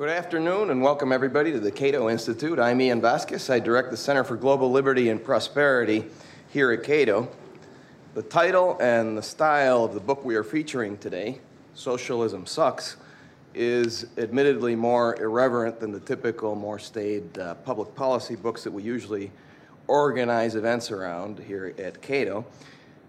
[0.00, 2.58] Good afternoon and welcome everybody to the Cato Institute.
[2.58, 3.50] I'm Ian Vasquez.
[3.50, 6.06] I direct the Center for Global Liberty and Prosperity
[6.48, 7.28] here at Cato.
[8.14, 11.38] The title and the style of the book we are featuring today,
[11.74, 12.96] Socialism Sucks,
[13.54, 18.82] is admittedly more irreverent than the typical, more staid uh, public policy books that we
[18.82, 19.30] usually
[19.86, 22.46] organize events around here at Cato.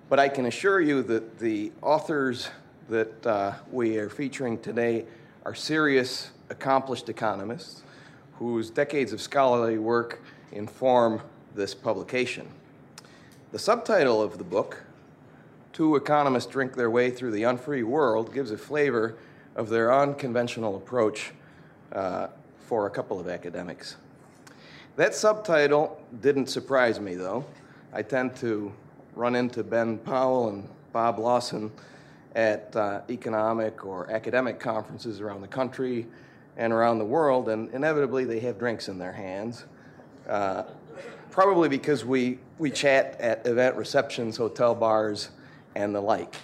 [0.09, 2.49] But I can assure you that the authors
[2.89, 5.05] that uh, we are featuring today
[5.45, 7.81] are serious, accomplished economists
[8.37, 11.21] whose decades of scholarly work inform
[11.55, 12.47] this publication.
[13.51, 14.83] The subtitle of the book,
[15.73, 19.15] Two Economists Drink Their Way Through the Unfree World, gives a flavor
[19.55, 21.31] of their unconventional approach
[21.93, 22.27] uh,
[22.59, 23.95] for a couple of academics.
[24.97, 27.45] That subtitle didn't surprise me, though.
[27.93, 28.73] I tend to
[29.15, 31.71] run into Ben Powell and Bob Lawson
[32.35, 36.07] at uh, economic or academic conferences around the country
[36.57, 39.65] and around the world, and inevitably they have drinks in their hands.
[40.27, 40.63] Uh,
[41.31, 45.29] probably because we, we chat at event receptions, hotel bars,
[45.75, 46.35] and the like.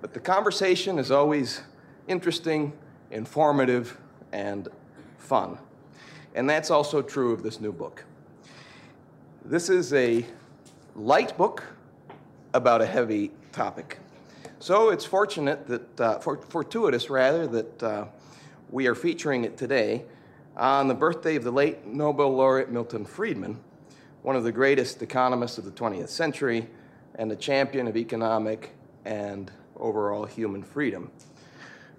[0.00, 1.62] But the conversation is always
[2.08, 2.72] interesting,
[3.10, 3.98] informative,
[4.32, 4.68] and
[5.18, 5.58] fun.
[6.34, 8.04] And that's also true of this new book.
[9.44, 10.24] This is a
[10.96, 11.62] light book
[12.54, 13.98] about a heavy topic.
[14.58, 18.04] So it's fortunate that, uh, for, fortuitous rather, that uh,
[18.72, 20.02] we are featuring it today
[20.56, 23.60] on the birthday of the late Nobel laureate Milton Friedman,
[24.22, 26.66] one of the greatest economists of the 20th century
[27.16, 31.10] and a champion of economic and overall human freedom.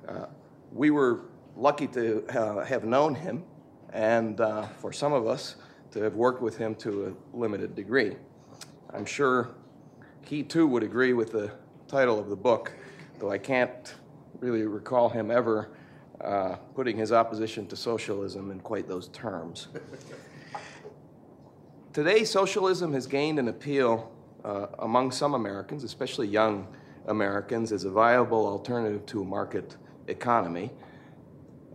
[0.07, 0.25] Uh,
[0.71, 3.43] we were lucky to uh, have known him,
[3.91, 5.57] and uh, for some of us,
[5.91, 8.15] to have worked with him to a limited degree.
[8.91, 9.51] I'm sure
[10.25, 11.51] he too would agree with the
[11.87, 12.71] title of the book,
[13.19, 13.93] though I can't
[14.39, 15.69] really recall him ever
[16.23, 19.67] uh, putting his opposition to socialism in quite those terms.
[21.93, 24.11] Today, socialism has gained an appeal
[24.43, 26.67] uh, among some Americans, especially young
[27.07, 29.75] Americans, as a viable alternative to a market
[30.07, 30.71] economy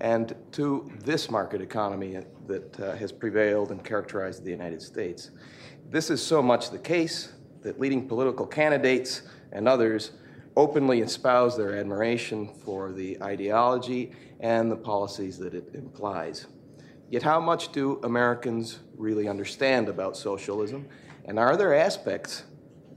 [0.00, 5.30] and to this market economy that uh, has prevailed and characterized the United States.
[5.90, 7.32] This is so much the case
[7.62, 9.22] that leading political candidates
[9.52, 10.12] and others
[10.58, 14.10] openly espouse their admiration for the ideology
[14.40, 16.48] and the policies that it implies.
[17.08, 20.88] Yet, how much do Americans really understand about socialism?
[21.26, 22.42] And are there aspects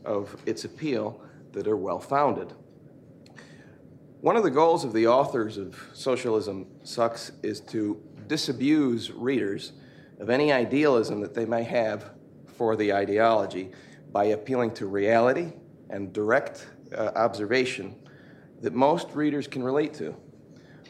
[0.04, 2.52] of its appeal that are well founded?
[4.22, 9.74] One of the goals of the authors of Socialism Sucks is to disabuse readers
[10.20, 12.10] of any idealism that they may have
[12.48, 13.72] for the ideology
[14.12, 15.54] by appealing to reality
[15.92, 16.66] and direct
[16.96, 17.96] uh, observation
[18.62, 20.16] that most readers can relate to,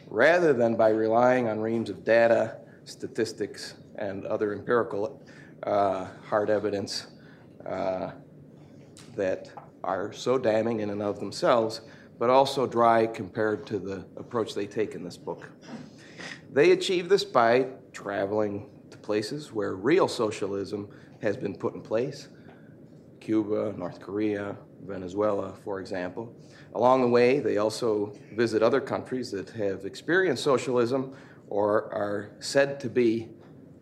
[0.06, 5.22] rather than by relying on reams of data, statistics, and other empirical
[5.62, 7.06] uh, hard evidence
[7.66, 8.10] uh,
[9.16, 9.50] that
[9.84, 11.82] are so damning in and of themselves,
[12.18, 15.48] but also dry compared to the approach they take in this book.
[16.52, 20.88] They achieve this by traveling to places where real socialism
[21.22, 22.28] has been put in place
[23.20, 26.34] Cuba, North Korea, Venezuela, for example.
[26.74, 31.14] Along the way, they also visit other countries that have experienced socialism
[31.48, 33.28] or are said to be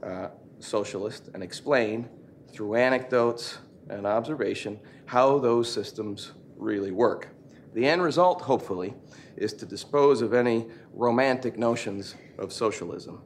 [0.03, 0.29] uh,
[0.59, 2.09] socialist and explain
[2.53, 7.29] through anecdotes and observation how those systems really work.
[7.75, 8.95] The end result, hopefully,
[9.37, 13.23] is to dispose of any romantic notions of socialism.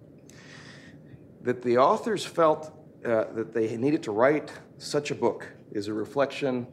[1.43, 2.73] That the authors felt
[3.05, 6.67] uh, that they needed to write such a book is a reflection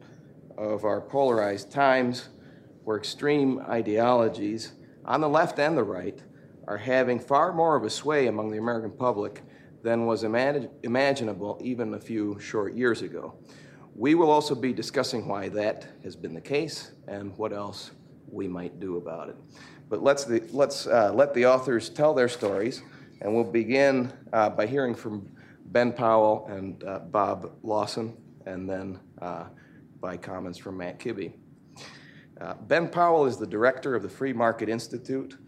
[0.62, 2.28] of our polarized times
[2.84, 4.72] where extreme ideologies
[5.04, 6.22] on the left and the right
[6.68, 9.42] are having far more of a sway among the American public
[9.82, 13.34] than was imag- imaginable even a few short years ago.
[13.94, 17.90] We will also be discussing why that has been the case and what else
[18.30, 19.36] we might do about it.
[19.88, 22.82] But let's, the, let's uh, let the authors tell their stories,
[23.20, 25.28] and we'll begin uh, by hearing from
[25.66, 28.16] Ben Powell and uh, Bob Lawson,
[28.46, 29.44] and then uh,
[30.02, 31.32] by comments from Matt Kibbe.
[32.40, 35.38] Uh, ben Powell is the director of the Free Market Institute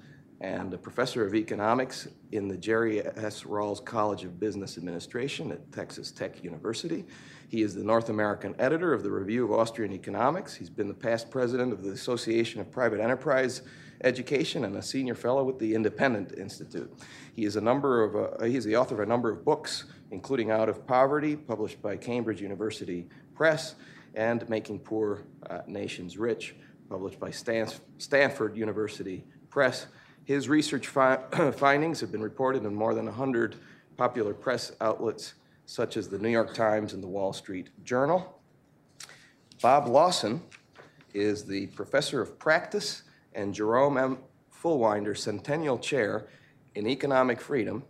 [0.40, 3.42] and a professor of economics in the Jerry S.
[3.42, 7.04] Rawls College of Business Administration at Texas Tech University.
[7.48, 10.54] He is the North American editor of the Review of Austrian Economics.
[10.54, 13.62] He's been the past president of the Association of Private Enterprise
[14.02, 16.92] Education and a senior fellow with the Independent Institute.
[17.32, 19.84] He is a number of uh, he is the author of a number of books,
[20.10, 23.74] including Out of Poverty, published by Cambridge University Press,
[24.14, 26.54] and Making Poor uh, Nations Rich,
[26.88, 29.86] published by Stanford University Press.
[30.24, 31.18] His research fi-
[31.56, 33.56] findings have been reported in more than 100
[33.96, 35.34] popular press outlets,
[35.66, 38.40] such as the New York Times and the Wall Street Journal.
[39.62, 40.42] Bob Lawson
[41.12, 43.02] is the professor of practice
[43.34, 44.18] and Jerome M.
[44.62, 46.28] Fullinwider Centennial Chair
[46.74, 47.84] in Economic Freedom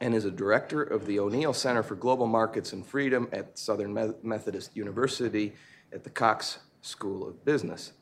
[0.00, 3.92] and is a director of the O'Neill Center for Global Markets and Freedom at Southern
[4.22, 5.54] Methodist University
[5.92, 7.92] at the Cox School of Business.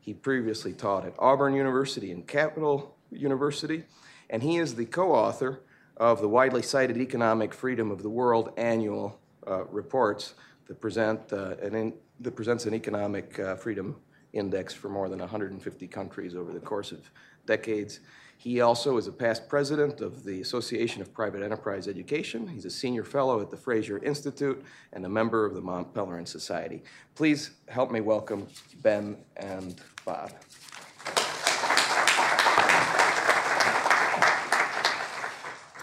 [0.00, 3.84] He previously taught at Auburn University and Capital University,
[4.30, 5.60] and he is the co author
[5.96, 10.34] of the widely cited Economic Freedom of the World annual uh, reports
[10.66, 13.96] that, present, uh, an in, that presents an economic uh, freedom
[14.32, 17.10] index for more than 150 countries over the course of
[17.46, 18.00] decades.
[18.40, 22.46] He also is a past president of the Association of Private Enterprise Education.
[22.46, 26.26] He's a senior fellow at the Fraser Institute and a member of the Mont Pelerin
[26.26, 26.84] Society.
[27.16, 28.46] Please help me welcome
[28.80, 30.30] Ben and Bob.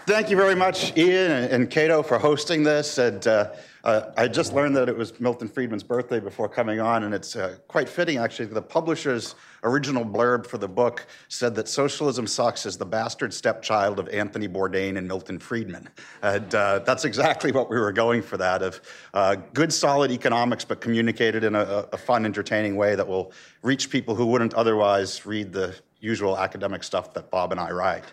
[0.06, 2.96] Thank you very much, Ian and Cato, for hosting this.
[2.96, 3.50] And uh,
[3.86, 7.36] uh, I just learned that it was Milton Friedman's birthday before coming on, and it's
[7.36, 8.46] uh, quite fitting, actually.
[8.46, 14.00] The publisher's original blurb for the book said that socialism sucks is the bastard stepchild
[14.00, 15.88] of Anthony Bourdain and Milton Friedman.
[16.22, 18.80] And uh, that's exactly what we were going for that of
[19.14, 23.30] uh, good, solid economics, but communicated in a, a fun, entertaining way that will
[23.62, 28.04] reach people who wouldn't otherwise read the usual academic stuff that Bob and I write.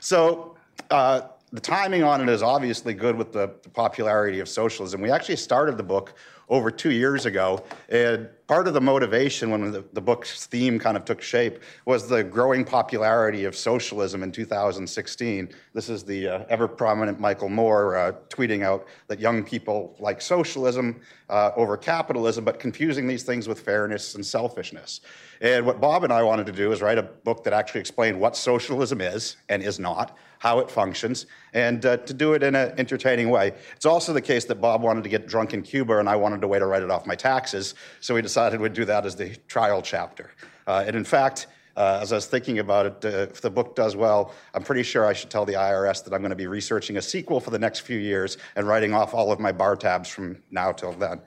[0.00, 0.56] So,
[0.90, 1.22] uh,
[1.52, 5.00] the timing on it is obviously good with the, the, popularity of socialism.
[5.00, 6.14] We actually started the book
[6.48, 10.96] over two years ago, and part of the motivation when the, the, book's theme kind
[10.96, 15.48] of took shape was the growing popularity of socialism in 2016.
[15.72, 20.20] This is the uh, ever prominent Michael Moore uh, tweeting out that young people like
[20.20, 25.00] socialism uh, over capitalism, but confusing these things with fairness and selfishness.
[25.40, 28.18] And what Bob and I wanted to do is write a book that actually explained
[28.18, 32.54] what socialism is and is not, how it functions, and uh, to do it in
[32.54, 33.52] an entertaining way.
[33.74, 36.42] It's also the case that Bob wanted to get drunk in Cuba, and I wanted
[36.44, 39.16] a way to write it off my taxes, so we decided we'd do that as
[39.16, 40.30] the trial chapter.
[40.66, 41.46] Uh, and in fact,
[41.76, 44.82] uh, as I was thinking about it, uh, if the book does well, I'm pretty
[44.82, 47.50] sure I should tell the IRS that I'm going to be researching a sequel for
[47.50, 50.92] the next few years and writing off all of my bar tabs from now till
[50.92, 51.20] then.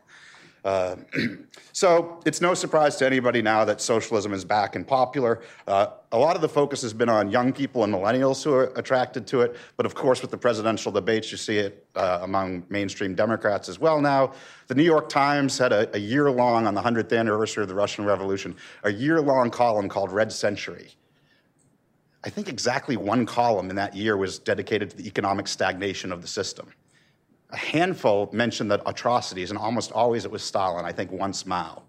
[0.64, 0.96] Uh,
[1.72, 5.42] so it's no surprise to anybody now that socialism is back and popular.
[5.68, 8.72] Uh, a lot of the focus has been on young people and millennials who are
[8.76, 12.64] attracted to it, but of course, with the presidential debates, you see it uh, among
[12.70, 14.34] mainstream Democrats as well now.
[14.68, 17.76] The New York Times had a, a year long, on the 100th anniversary of the
[17.76, 20.90] Russian Revolution, a year long column called Red Century.
[22.24, 26.22] I think exactly one column in that year was dedicated to the economic stagnation of
[26.22, 26.74] the system
[27.52, 31.84] a handful mentioned the atrocities, and almost always it was Stalin, I think once Mao.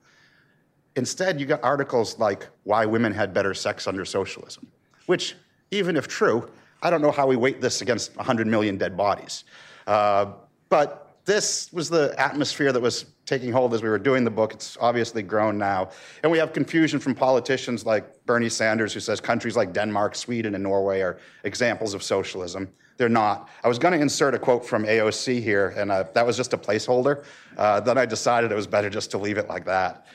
[0.96, 4.66] Instead, you got articles like why women had better sex under socialism,
[5.06, 5.36] which,
[5.70, 6.50] even if true,
[6.82, 9.44] I don't know how we weight this against 100 million dead bodies.
[9.86, 10.32] Uh,
[10.68, 14.52] but this was the atmosphere that was taking hold as we were doing the book.
[14.52, 15.90] It's obviously grown now.
[16.24, 20.56] And we have confusion from politicians like Bernie Sanders, who says countries like Denmark, Sweden,
[20.56, 22.68] and Norway are examples of socialism.
[22.96, 23.48] They're not.
[23.62, 26.52] I was going to insert a quote from AOC here, and uh, that was just
[26.54, 27.24] a placeholder.
[27.56, 30.06] Uh, then I decided it was better just to leave it like that.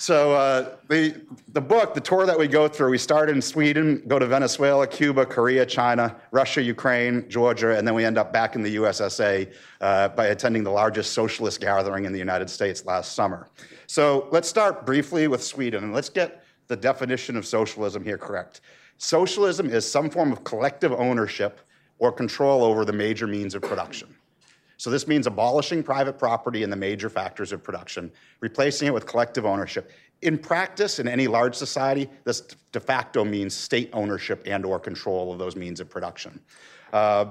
[0.00, 4.00] So uh, the, the book, the tour that we go through, we start in Sweden,
[4.06, 8.54] go to Venezuela, Cuba, Korea, China, Russia, Ukraine, Georgia, and then we end up back
[8.54, 13.16] in the USSA uh, by attending the largest socialist gathering in the United States last
[13.16, 13.48] summer.
[13.88, 18.60] So let's start briefly with Sweden, and let's get the definition of socialism here correct.
[18.98, 21.58] Socialism is some form of collective ownership
[21.98, 24.14] or control over the major means of production.
[24.78, 29.06] So this means abolishing private property in the major factors of production, replacing it with
[29.06, 29.90] collective ownership.
[30.22, 35.32] In practice, in any large society, this de facto means state ownership and or control
[35.32, 36.40] of those means of production.
[36.92, 37.26] Uh,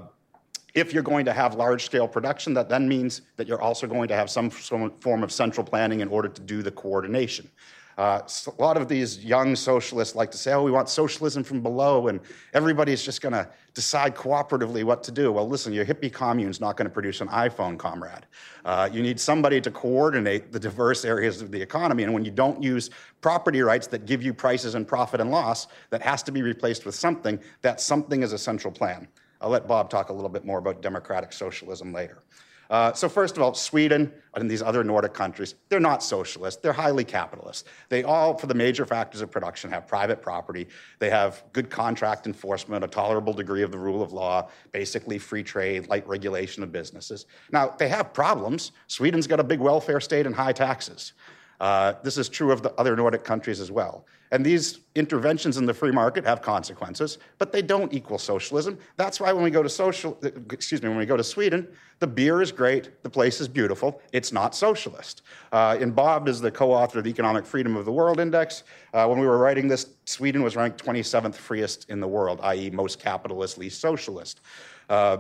[0.76, 4.10] if you're going to have large scale production, that then means that you're also going
[4.10, 7.50] to have some, some form of central planning in order to do the coordination.
[7.98, 11.62] Uh, a lot of these young socialists like to say, oh, we want socialism from
[11.62, 12.20] below, and
[12.54, 15.32] everybody's just going to decide cooperatively what to do.
[15.32, 18.28] Well, listen, your hippie commune's not going to produce an iPhone, comrade.
[18.66, 22.30] Uh, you need somebody to coordinate the diverse areas of the economy, and when you
[22.30, 26.32] don't use property rights that give you prices and profit and loss, that has to
[26.32, 27.40] be replaced with something.
[27.64, 29.08] That something is a central plan.
[29.42, 32.22] I'll let Bob talk a little bit more about democratic socialism later.
[32.70, 36.62] Uh, so first of all, Sweden and these other Nordic countries, they're not socialist.
[36.62, 37.68] They're highly capitalist.
[37.90, 40.68] They all, for the major factors of production, have private property.
[41.00, 45.44] They have good contract enforcement, a tolerable degree of the rule of law, basically free
[45.44, 47.26] trade, light regulation of businesses.
[47.52, 48.72] Now, they have problems.
[48.88, 51.14] Sweden's got a big welfare state and high taxes.
[51.60, 54.06] Uh, this is true of the other Nordic countries as well.
[54.32, 58.78] And these interventions in the free market have consequences, but they don't equal socialism.
[58.98, 60.18] That's why when we go to social,
[60.52, 61.68] excuse me, when we go to Sweden,
[62.00, 64.02] the beer is great, the place is beautiful.
[64.12, 65.22] It's not socialist.
[65.52, 68.64] Uh, and Bob is the co-author of the Economic Freedom of the World Index.
[68.94, 72.70] Uh, when we were writing this, Sweden was ranked 27th freest in the world, i.e.,
[72.70, 74.42] most capitalist, least socialist.
[74.90, 75.20] Uh,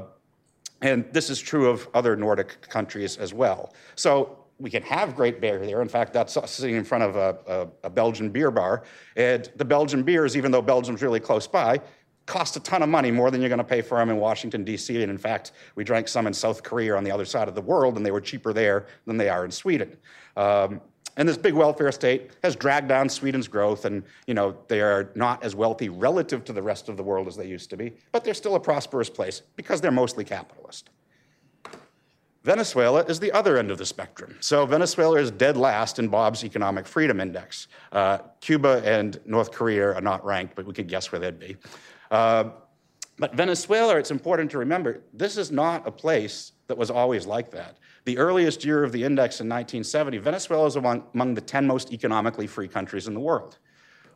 [0.81, 3.73] and this is true of other Nordic countries as well.
[3.95, 5.81] So we can have great beer there.
[5.81, 8.83] In fact, that's sitting in front of a, a, a, Belgian beer bar.
[9.15, 11.79] And the Belgian beers, even though Belgium's really close by,
[12.25, 14.63] cost a ton of money, more than you're going to pay for them in Washington,
[14.63, 15.01] D.C.
[15.01, 17.61] And in fact, we drank some in South Korea on the other side of the
[17.61, 19.95] world, and they were cheaper there than they are in Sweden.
[20.35, 20.81] Um,
[21.15, 25.09] and this big welfare state has dragged down Sweden's growth, and you know they are
[25.15, 27.93] not as wealthy relative to the rest of the world as they used to be,
[28.11, 30.91] but they're still a prosperous place because they're mostly capitalist.
[32.47, 34.37] Venezuela is the other end of the spectrum.
[34.39, 37.67] So Venezuela is dead last in Bob's Economic Freedom Index.
[37.91, 41.57] Uh, Cuba and North Korea are not ranked, but we can guess where they'd be.
[42.09, 42.45] Uh,
[43.19, 47.51] but Venezuela, it's important to remember, this is not a place that was always like
[47.51, 47.79] that.
[48.05, 51.91] The earliest year of the index in 1970, Venezuela is among, among the 10 most
[51.91, 53.57] economically free countries in the world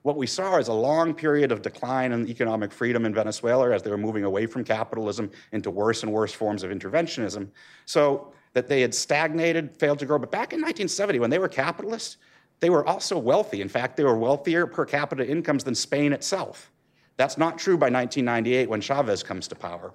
[0.04, 3.84] what we saw is a long period of decline in economic freedom in Venezuela as
[3.84, 7.50] they were moving away from capitalism into worse and worse forms of interventionism.
[7.86, 10.20] So that they had stagnated, failed to grow.
[10.20, 12.18] But back in 1970, when they were capitalists,
[12.60, 13.62] they were also wealthy.
[13.62, 16.72] In fact, they were wealthier per capita incomes than Spain itself.
[17.18, 19.94] That's not true by 1998 when Chavez comes to power.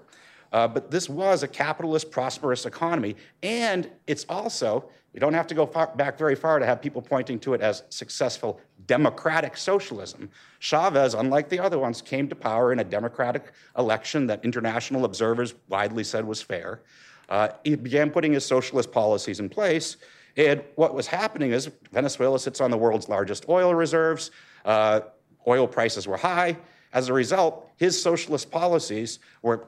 [0.53, 3.17] Uh, but this was a capitalist, prosperous economy.
[3.43, 7.01] And it's also, we don't have to go far, back very far to have people
[7.01, 10.29] pointing to it as successful democratic socialism.
[10.59, 15.55] Chavez, unlike the other ones, came to power in a democratic election that international observers
[15.71, 16.83] widely said was fair.
[17.31, 19.97] Uh, he began putting his socialist policies in place.
[20.37, 24.31] And what was happening is Venezuela sits on the world's largest oil reserves.
[24.67, 25.01] Uh,
[25.49, 26.59] oil prices were high.
[26.97, 29.67] As a result, his socialist policies were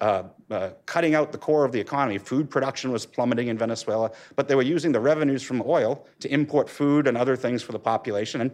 [0.00, 2.16] uh, uh, cutting out the core of the economy.
[2.16, 6.32] Food production was plummeting in Venezuela, but they were using the revenues from oil to
[6.32, 8.40] import food and other things for the population.
[8.40, 8.50] And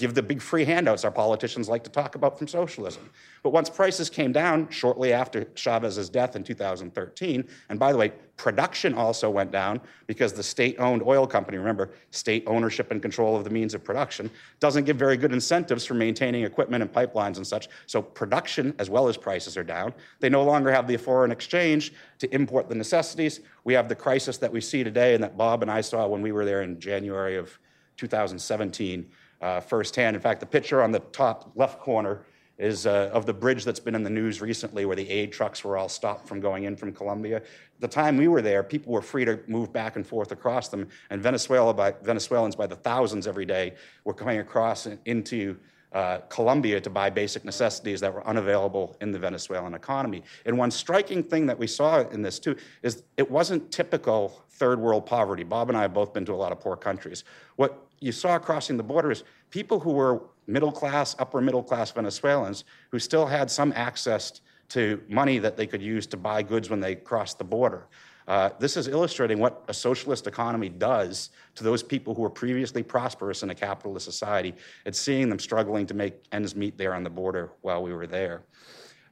[0.00, 3.10] give the big free handouts our politicians like to talk about from socialism.
[3.42, 8.12] But once prices came down shortly after Chavez's death in 2013, and by the way,
[8.38, 13.36] production also went down because the state owned oil company, remember, state ownership and control
[13.36, 17.36] of the means of production, doesn't give very good incentives for maintaining equipment and pipelines
[17.36, 17.68] and such.
[17.86, 19.92] So production as well as prices are down.
[20.20, 23.40] They no longer have the foreign exchange to import the necessities.
[23.64, 26.22] We have the crisis that we see today and that Bob and I saw when
[26.22, 27.58] we were there in January of
[27.98, 29.06] 2017
[29.40, 30.16] uh, firsthand.
[30.16, 32.24] In fact, the picture on the top left corner
[32.58, 35.64] is uh, of the bridge that's been in the news recently where the aid trucks
[35.64, 37.40] were all stopped from going in from Colombia.
[37.78, 40.86] The time we were there, people were free to move back and forth across them,
[41.08, 45.56] and Venezuela by, Venezuelans by the thousands every day were coming across into
[45.92, 50.22] uh, Colombia to buy basic necessities that were unavailable in the Venezuelan economy.
[50.46, 54.78] And one striking thing that we saw in this too is it wasn't typical third
[54.78, 55.42] world poverty.
[55.42, 57.24] Bob and I have both been to a lot of poor countries.
[57.56, 61.90] What you saw crossing the border is people who were middle class, upper middle class
[61.90, 64.40] Venezuelans who still had some access
[64.70, 67.86] to money that they could use to buy goods when they crossed the border.
[68.26, 72.82] Uh, this is illustrating what a socialist economy does to those people who were previously
[72.82, 74.54] prosperous in a capitalist society
[74.86, 78.06] and seeing them struggling to make ends meet there on the border while we were
[78.06, 78.42] there.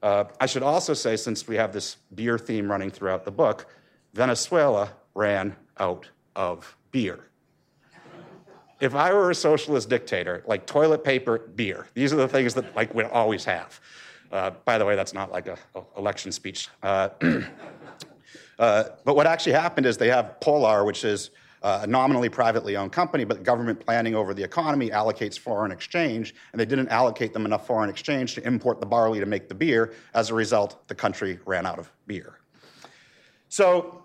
[0.02, 3.66] Uh, I should also say, since we have this beer theme running throughout the book,
[4.14, 7.28] Venezuela ran out of beer
[8.80, 12.74] if I were a socialist dictator, like toilet paper, beer, these are the things that
[12.76, 13.80] like we always have.
[14.30, 15.56] Uh, by the way, that's not like a,
[15.96, 16.68] election speech.
[16.82, 17.08] Uh,
[18.58, 21.30] uh, but what actually happened is they have Polar, which is
[21.62, 26.34] uh, a nominally privately owned company, but government planning over the economy allocates foreign exchange,
[26.52, 29.54] and they didn't allocate them enough foreign exchange to import the barley to make the
[29.54, 29.94] beer.
[30.14, 32.38] As a result, the country ran out of beer.
[33.48, 34.04] So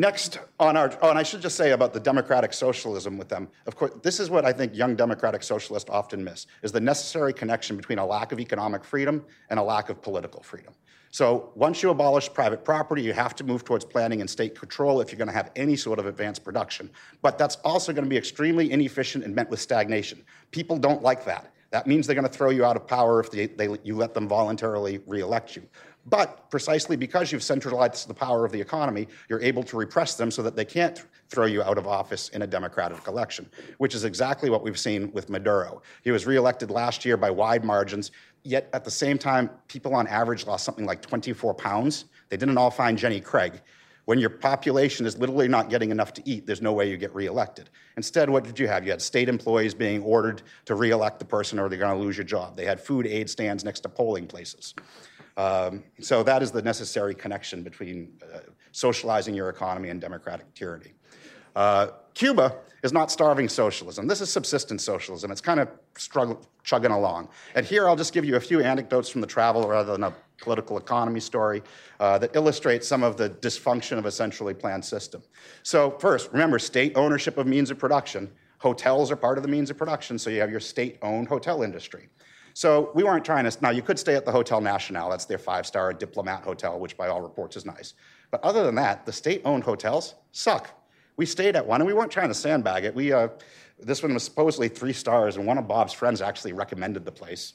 [0.00, 3.48] Next, on our, oh, and I should just say about the democratic socialism with them,
[3.66, 7.34] of course, this is what I think young democratic socialists often miss, is the necessary
[7.34, 10.72] connection between a lack of economic freedom and a lack of political freedom.
[11.10, 15.02] So once you abolish private property, you have to move towards planning and state control
[15.02, 16.88] if you're going to have any sort of advanced production.
[17.20, 20.24] But that's also going to be extremely inefficient and met with stagnation.
[20.50, 21.52] People don't like that.
[21.72, 24.14] That means they're going to throw you out of power if they, they, you let
[24.14, 25.62] them voluntarily reelect you.
[26.06, 30.30] But precisely because you've centralized the power of the economy, you're able to repress them
[30.30, 34.04] so that they can't throw you out of office in a democratic election, which is
[34.04, 35.82] exactly what we've seen with Maduro.
[36.02, 38.10] He was reelected last year by wide margins,
[38.42, 42.06] yet at the same time, people on average lost something like 24 pounds.
[42.30, 43.60] They didn't all find Jenny Craig.
[44.06, 47.14] When your population is literally not getting enough to eat, there's no way you get
[47.14, 47.70] reelected.
[47.96, 48.84] Instead, what did you have?
[48.84, 52.16] You had state employees being ordered to reelect the person or they're going to lose
[52.16, 52.56] your job.
[52.56, 54.74] They had food aid stands next to polling places.
[55.36, 58.40] Um, so that is the necessary connection between uh,
[58.72, 60.92] socializing your economy and democratic tyranny.
[61.56, 64.06] Uh, Cuba is not starving socialism.
[64.06, 65.30] This is subsistence socialism.
[65.30, 67.28] It's kind of struggling, chugging along.
[67.54, 70.14] And here I'll just give you a few anecdotes from the travel rather than a
[70.38, 71.62] political economy story
[71.98, 75.22] uh, that illustrates some of the dysfunction of a centrally planned system.
[75.62, 78.30] So, first, remember state ownership of means of production.
[78.58, 81.62] Hotels are part of the means of production, so you have your state owned hotel
[81.62, 82.08] industry.
[82.54, 85.38] So, we weren't trying to, now you could stay at the Hotel National, that's their
[85.38, 87.94] five star diplomat hotel, which by all reports is nice.
[88.30, 90.70] But other than that, the state owned hotels suck.
[91.16, 92.94] We stayed at one and we weren't trying to sandbag it.
[92.94, 93.28] We, uh,
[93.78, 97.54] this one was supposedly three stars, and one of Bob's friends actually recommended the place.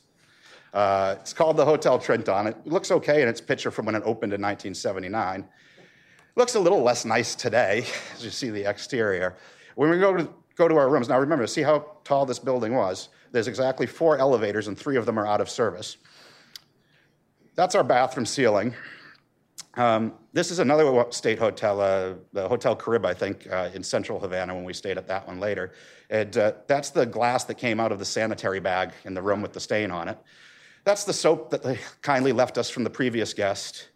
[0.73, 2.47] Uh, it's called the Hotel Triton.
[2.47, 5.39] It looks okay in its picture from when it opened in 1979.
[5.41, 5.47] It
[6.35, 9.35] looks a little less nice today, as you see the exterior.
[9.75, 12.75] When we go to, go to our rooms, now remember, see how tall this building
[12.75, 13.09] was?
[13.35, 15.97] There's exactly four elevators, and three of them are out of service.
[17.55, 18.73] That's our bathroom ceiling.
[19.73, 24.21] Um, this is another state hotel, uh, the Hotel Carib, I think, uh, in central
[24.21, 25.73] Havana when we stayed at that one later.
[26.09, 29.41] And uh, that's the glass that came out of the sanitary bag in the room
[29.41, 30.17] with the stain on it.
[30.85, 33.89] That's the soap that they kindly left us from the previous guest.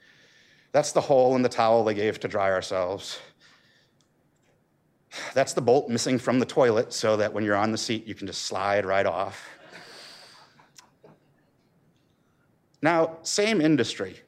[0.74, 3.20] That's the hole in the towel they gave to dry ourselves.
[5.34, 8.16] That's the bolt missing from the toilet so that when you're on the seat, you
[8.16, 9.48] can just slide right off.
[12.82, 14.22] Now, same industry,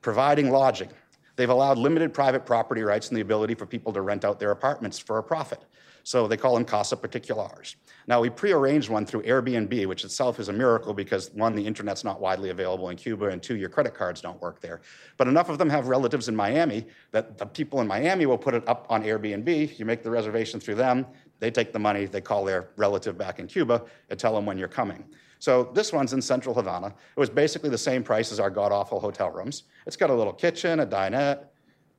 [0.00, 0.90] providing lodging.
[1.36, 4.50] They've allowed limited private property rights and the ability for people to rent out their
[4.50, 5.62] apartments for a profit.
[6.08, 7.76] So they call them casa particulares.
[8.06, 12.02] Now, we prearranged one through Airbnb, which itself is a miracle because one, the internet's
[12.02, 14.80] not widely available in Cuba, and two, your credit cards don't work there.
[15.18, 18.54] But enough of them have relatives in Miami that the people in Miami will put
[18.54, 19.78] it up on Airbnb.
[19.78, 21.04] You make the reservation through them,
[21.40, 24.56] they take the money, they call their relative back in Cuba and tell them when
[24.56, 25.04] you're coming.
[25.40, 26.86] So this one's in central Havana.
[26.86, 29.64] It was basically the same price as our god awful hotel rooms.
[29.86, 31.48] It's got a little kitchen, a dinette,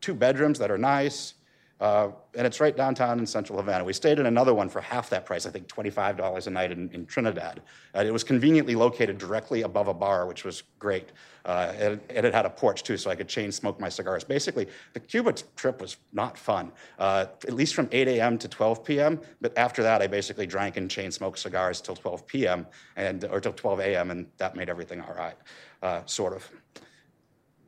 [0.01, 1.36] two bedrooms that are nice,
[1.80, 3.84] uh, and it's right downtown in central Havana.
[3.86, 6.89] We stayed in another one for half that price, I think $25 a night in,
[6.92, 7.62] in Trinidad.
[7.96, 11.12] It was conveniently located directly above a bar, which was great.
[11.46, 14.26] Uh, and, and, it had a porch too, so I could chain smoke my cigars.
[14.26, 18.38] Basically, the Cuba trip was not fun, uh, at least from 8 a.m.
[18.39, 19.22] to 12 p.m.
[19.39, 22.68] But after that, I basically drank and chain smoked cigars till 12 p.m.
[22.98, 24.12] and or till 12 a.m.
[24.12, 25.36] and that made everything all right,
[25.82, 26.50] uh, sort of.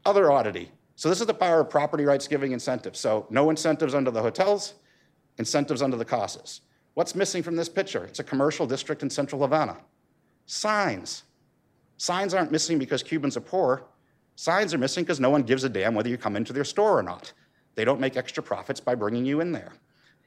[0.05, 2.99] Other oddity so this is the power of property rights giving incentives.
[2.99, 4.75] So no incentives under the hotels,
[5.39, 6.61] incentives under the casas.
[6.93, 8.03] What's missing from this picture?
[8.05, 9.77] It's a commercial district in central Havana.
[10.45, 11.23] Signs.
[11.97, 13.87] Signs aren't missing because Cubans are poor.
[14.35, 16.99] Signs are missing because no one gives a damn whether you come into their store
[16.99, 17.33] or not.
[17.73, 19.73] They don't make extra profits by bringing you in there.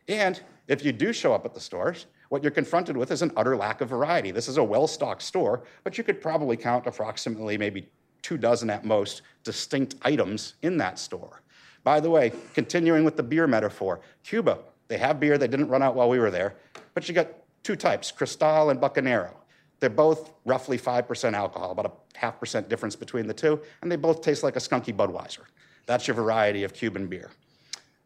[0.08, 3.30] And if you do show up at the stores, what you're confronted with is an
[3.36, 4.32] utter lack of variety.
[4.32, 7.88] This is a well stocked store, but you could probably count approximately maybe
[8.24, 11.42] two dozen at most distinct items in that store.
[11.84, 14.58] By the way, continuing with the beer metaphor, Cuba,
[14.88, 16.56] they have beer, they didn't run out while we were there,
[16.94, 17.28] but you got
[17.62, 19.30] two types, Cristal and Bucanero.
[19.78, 23.96] They're both roughly 5% alcohol, about a half percent difference between the two, and they
[23.96, 25.42] both taste like a skunky Budweiser.
[25.84, 27.30] That's your variety of Cuban beer.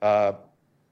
[0.02, 0.32] Uh,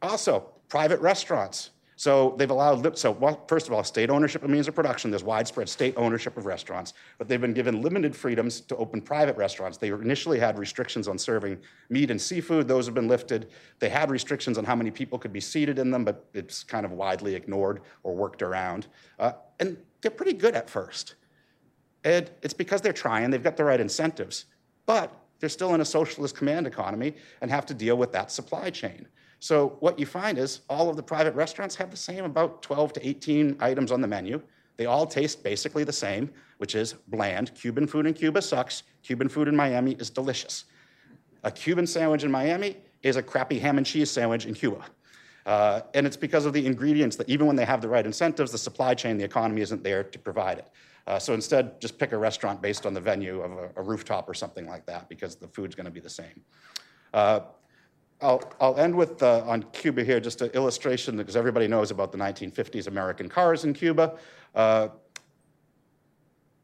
[0.00, 1.70] also, private restaurants.
[1.98, 5.10] So they've allowed, so well, first of all, state ownership of means of production.
[5.10, 9.34] There's widespread state ownership of restaurants, but they've been given limited freedoms to open private
[9.38, 9.78] restaurants.
[9.78, 12.68] They initially had restrictions on serving meat and seafood.
[12.68, 13.48] Those have been lifted.
[13.78, 16.84] They had restrictions on how many people could be seated in them, but it's kind
[16.84, 18.88] of widely ignored or worked around.
[19.18, 21.14] Uh, and they're pretty good at first.
[22.04, 24.44] And it's because they're trying, they've got the right incentives,
[24.84, 28.68] but they're still in a socialist command economy and have to deal with that supply
[28.68, 29.08] chain.
[29.40, 32.94] So what you find is all of the private restaurants have the same about 12
[32.94, 34.40] to 18 items on the menu.
[34.76, 37.54] They all taste basically the same, which is bland.
[37.54, 38.82] Cuban food in Cuba sucks.
[39.02, 40.64] Cuban food in Miami is delicious.
[41.44, 44.84] A Cuban sandwich in Miami is a crappy ham and cheese sandwich in Cuba.
[45.46, 48.50] Uh, and it's because of the ingredients that even when they have the right incentives,
[48.50, 50.68] the supply chain, the economy isn't there to provide it.
[51.06, 54.28] Uh, so instead, just pick a restaurant based on the venue of a, a rooftop
[54.28, 56.42] or something like that because the food's going to be the same.
[57.14, 57.40] Uh,
[58.20, 62.12] I'll, I'll end with uh, on Cuba here, just an illustration because everybody knows about
[62.12, 64.14] the 1950s American cars in Cuba.
[64.54, 64.88] Uh,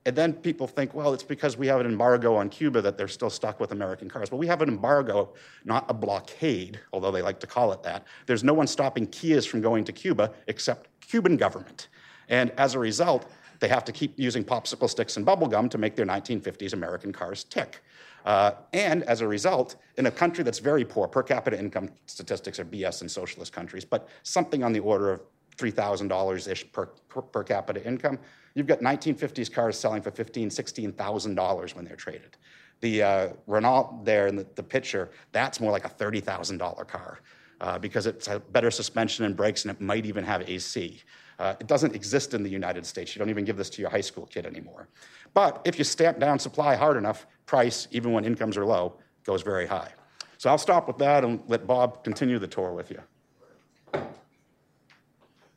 [0.05, 3.07] and then people think, well, it's because we have an embargo on Cuba that they're
[3.07, 4.33] still stuck with American cars.
[4.33, 5.33] Well, we have an embargo,
[5.65, 8.05] not a blockade, although they like to call it that.
[8.27, 11.89] There's no one stopping Kias from going to Cuba except Cuban government.
[12.29, 15.79] And as a result, they have to keep using popsicle sticks and bubble gum to
[15.79, 17.81] make their 1950s American cars tick.
[18.25, 22.59] Uh, and as a result, in a country that's very poor, per capita income statistics
[22.59, 25.23] are BS in socialist countries, but something on the order of
[25.57, 28.19] $3,000 ish per, per, per, capita income,
[28.55, 32.37] you've got 1950s cars selling for $15,000, $16,000 when they're traded.
[32.81, 37.21] The uh, Renault there in the, the, picture, that's more like a $30,000 car
[37.61, 41.01] uh, because it's a better suspension and brakes and it might even have AC.
[41.43, 43.17] Uh, it doesn't exist in the United States.
[43.17, 44.87] You don't even give this to your high school kid anymore.
[45.35, 49.43] But if you stamp down supply hard enough, price, even when incomes are low, goes
[49.43, 49.91] very high.
[50.39, 53.01] So I'll stop with that and let Bob continue the tour with you.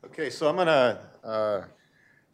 [0.06, 1.65] Okay, so I'm going to uh,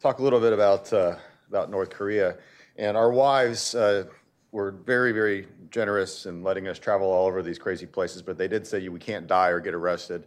[0.00, 1.16] talk a little bit about, uh,
[1.50, 2.38] about North Korea.
[2.78, 4.04] And our wives uh,
[4.52, 8.48] were very, very generous in letting us travel all over these crazy places, but they
[8.48, 10.26] did say we can't die or get arrested.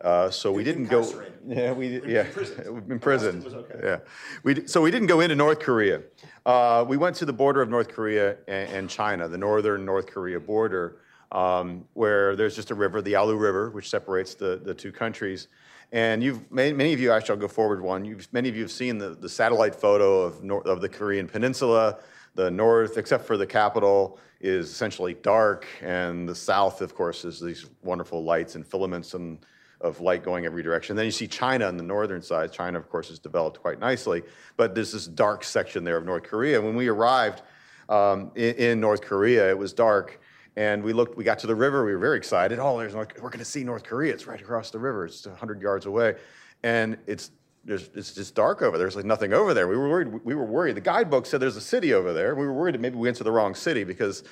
[0.00, 1.04] Uh, so we didn't go.
[1.46, 2.26] Yeah, we yeah.
[2.68, 3.44] We've been prisoned.
[3.54, 3.80] Okay.
[3.82, 3.98] Yeah,
[4.42, 6.02] we so we didn't go into North Korea.
[6.44, 10.06] Uh, we went to the border of North Korea and, and China, the northern North
[10.06, 10.98] Korea border,
[11.32, 15.48] um, where there's just a river, the Yalu River, which separates the the two countries.
[15.90, 18.04] And you've many, many of you actually I'll go forward one.
[18.04, 21.26] You've, many of you have seen the, the satellite photo of nor, of the Korean
[21.26, 21.98] Peninsula.
[22.34, 27.40] The north, except for the capital, is essentially dark, and the south, of course, is
[27.40, 29.38] these wonderful lights and filaments and
[29.80, 30.96] of light going every direction.
[30.96, 32.52] Then you see China on the northern side.
[32.52, 34.22] China, of course, has developed quite nicely,
[34.56, 36.60] but there's this dark section there of North Korea.
[36.60, 37.42] When we arrived
[37.88, 40.20] um, in, in, North Korea, it was dark,
[40.56, 41.16] and we looked.
[41.16, 41.84] We got to the river.
[41.84, 42.58] We were very excited.
[42.58, 44.12] Oh, there's North, we're going to see North Korea.
[44.12, 45.06] It's right across the river.
[45.06, 46.16] It's 100 yards away,
[46.62, 47.30] and it's
[47.64, 48.86] there's, it's just dark over there.
[48.86, 49.68] There's like nothing over there.
[49.68, 50.24] We were worried.
[50.24, 50.74] We were worried.
[50.74, 52.34] The guidebook said there's a city over there.
[52.34, 54.24] We were worried that maybe we went to the wrong city because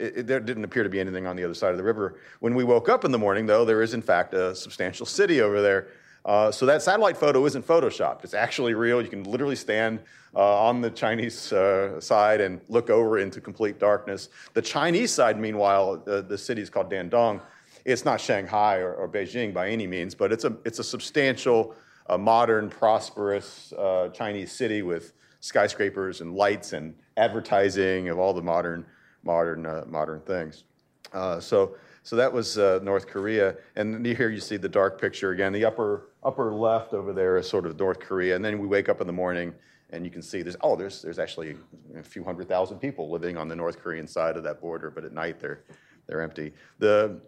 [0.00, 2.18] it, it, there didn't appear to be anything on the other side of the river.
[2.40, 5.40] When we woke up in the morning, though, there is in fact a substantial city
[5.40, 5.88] over there.
[6.24, 8.24] Uh, so that satellite photo isn't photoshopped.
[8.24, 9.00] It's actually real.
[9.00, 10.00] You can literally stand
[10.34, 14.28] uh, on the Chinese uh, side and look over into complete darkness.
[14.52, 17.40] The Chinese side, meanwhile, uh, the city is called Dandong.
[17.84, 21.74] It's not Shanghai or, or, Beijing by any means, but it's a, it's a substantial,
[22.08, 28.42] uh, modern, prosperous uh, Chinese city with skyscrapers and lights and advertising of all the
[28.42, 28.84] modern
[29.22, 30.64] modern, uh, modern things.
[31.12, 33.56] Uh, so, so that was uh, North Korea.
[33.76, 35.52] And here you see the dark picture again.
[35.52, 38.36] The upper, upper left over there is sort of North Korea.
[38.36, 39.54] And then we wake up in the morning
[39.92, 41.56] and you can see there's, oh, there's, there's actually
[41.96, 45.04] a few hundred thousand people living on the North Korean side of that border, but
[45.04, 45.64] at night they're,
[46.06, 46.52] they're empty.
[46.78, 47.20] The,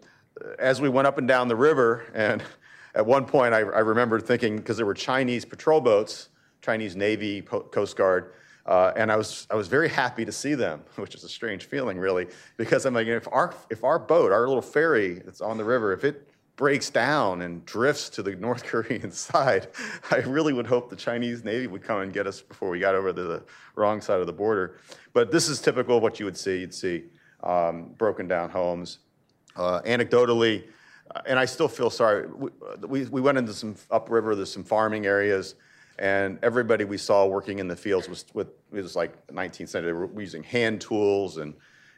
[0.59, 2.41] as we went up and down the river, and
[2.95, 6.29] at one point I, I remember thinking, because there were Chinese patrol boats,
[6.61, 8.33] Chinese Navy, Coast Guard,
[8.65, 11.65] uh, and I was, I was very happy to see them, which is a strange
[11.65, 15.57] feeling, really, because I'm like, if our, if our boat, our little ferry that's on
[15.57, 19.67] the river, if it breaks down and drifts to the North Korean side,
[20.11, 22.95] I really would hope the Chinese Navy would come and get us before we got
[22.95, 23.43] over to the
[23.75, 24.77] wrong side of the border.
[25.13, 26.59] But this is typical of what you would see.
[26.59, 27.05] You'd see
[27.43, 28.99] um, broken down homes.
[29.55, 30.63] Uh, anecdotally,
[31.15, 32.49] uh, and I still feel sorry, we,
[32.87, 35.53] we, we went into some upriver, there's some farming areas
[35.99, 39.91] and everybody we saw working in the fields was with it was like 19th century.
[39.91, 41.53] They were using hand tools and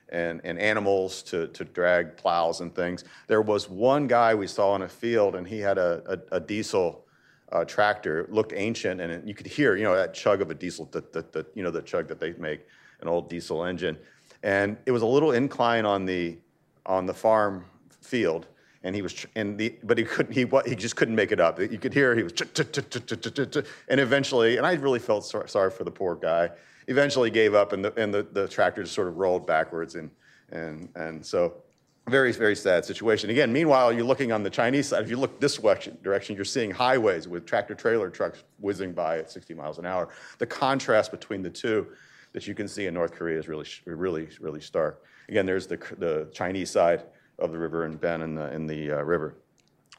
[0.10, 3.03] and, and animals to, to drag plows and things.
[3.27, 6.39] There was one guy we saw in a field, and he had a, a, a
[6.39, 7.05] diesel
[7.51, 8.21] uh, tractor.
[8.21, 10.88] It looked ancient, and it, you could hear, you know, that chug of a diesel,
[10.91, 12.62] the, the, the, you know, the chug that they make,
[13.01, 13.97] an old diesel engine.
[14.43, 16.38] And it was a little incline on the
[16.86, 17.65] on the farm
[17.99, 18.47] field,
[18.86, 21.60] and he was and the but he couldn't he he just couldn't make it up.
[21.60, 22.34] You could hear he was
[23.89, 26.52] and eventually and I really felt sorry for the poor guy.
[26.88, 30.12] Eventually gave up and the and the, the tractor just sort of rolled backwards and
[30.52, 31.56] and and so
[32.08, 33.32] very very sad situation.
[33.32, 35.04] Again, meanwhile you're looking on the Chinese side.
[35.04, 39.32] If you look this direction, you're seeing highways with tractor trailer trucks whizzing by at
[39.32, 40.10] 60 miles an hour.
[40.38, 41.88] The contrast between the two
[42.34, 45.04] that you can see in North Korea is really really really stark.
[45.28, 47.06] Again, there's the the Chinese side
[47.39, 49.36] of the river and been in the, in the uh, river.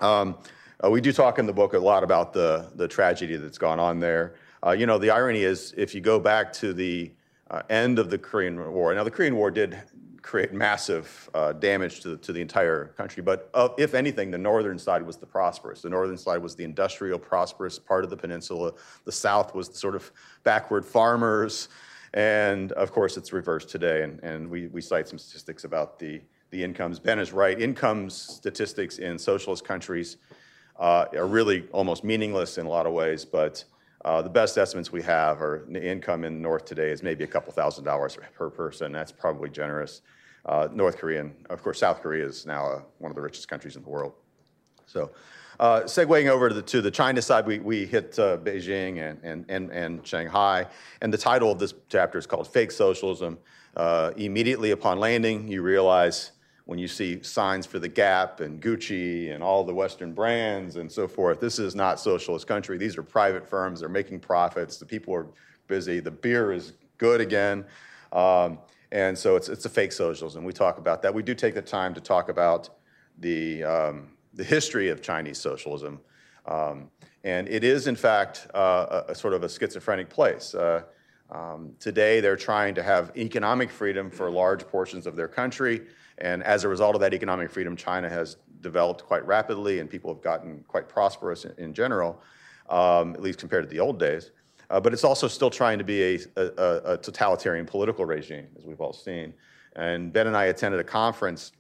[0.01, 0.37] Um,
[0.85, 3.81] uh, we do talk in the book a lot about the, the tragedy that's gone
[3.81, 4.35] on there.
[4.65, 7.13] Uh, you know, the irony is if you go back to the
[7.51, 9.79] uh, end of the Korean War, now the Korean War did
[10.23, 14.79] create massive uh, damage to the, to the entire country, but if anything, the northern
[14.79, 15.83] side was the prosperous.
[15.83, 18.73] The northern side was the industrial, prosperous part of the peninsula.
[19.05, 20.11] The south was the sort of
[20.43, 21.69] backward farmers.
[22.13, 24.03] And of course, it's reversed today.
[24.03, 26.21] And, and we, we cite some statistics about the
[26.57, 26.99] the incomes.
[26.99, 27.61] Ben is right.
[27.61, 30.17] Income statistics in socialist countries
[30.79, 33.63] uh, are really almost meaningless in a lot of ways, but
[34.05, 37.27] uh, the best estimates we have are income in the North today is maybe a
[37.27, 38.93] couple thousand dollars per person.
[38.93, 40.01] That's probably generous.
[40.47, 43.49] Uh, North Korea, and of course, South Korea is now uh, one of the richest
[43.49, 44.13] countries in the world.
[44.87, 45.11] So,
[45.59, 49.19] uh, segueing over to the, to the China side, we, we hit uh, Beijing and,
[49.25, 50.67] and, and, and Shanghai.
[51.01, 53.39] And the title of this chapter is called Fake Socialism.
[53.77, 56.33] Uh, immediately upon landing, you realize
[56.67, 60.91] when you see signs for the Gap and Gucci and all the Western brands and
[60.91, 62.77] so forth, this is not socialist country.
[62.77, 63.81] These are private firms.
[63.81, 64.77] They're making profits.
[64.77, 65.29] The people are
[65.69, 66.01] busy.
[66.01, 67.65] The beer is good again.
[68.13, 68.59] Um,
[68.91, 70.43] and so it's, it's a fake socialism.
[70.43, 71.15] We talk about that.
[71.15, 72.71] We do take the time to talk about
[73.19, 76.01] the, um, the history of Chinese socialism.
[76.47, 76.91] Um,
[77.23, 80.53] and it is, in fact, uh, a, a, sort of a schizophrenic place.
[80.53, 80.83] Uh,
[81.31, 85.83] um, today, they're trying to have economic freedom for large portions of their country.
[86.19, 90.13] And as a result of that economic freedom, China has developed quite rapidly, and people
[90.13, 92.21] have gotten quite prosperous in, in general,
[92.69, 94.31] um, at least compared to the old days.
[94.71, 98.65] Uh, but it's also still trying to be a, a, a, totalitarian political regime, as
[98.65, 99.33] we've all seen.
[99.77, 101.53] And Ben and I attended a conference.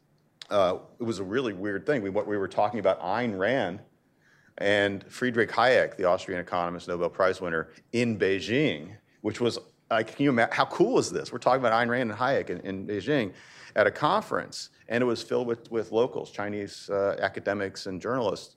[0.50, 2.02] Uh, it was a really weird thing.
[2.02, 3.80] We, we were talking about Ayn Rand
[4.58, 9.58] and Friedrich Hayek, the Austrian economist, Nobel Prize winner, in Beijing, which was,
[9.90, 11.30] like, can you imagine, how cool is this?
[11.30, 13.32] We're talking about Ayn Rand and Hayek in, in Beijing
[13.76, 18.56] at a conference, and it was filled with, with locals, Chinese uh, academics and journalists.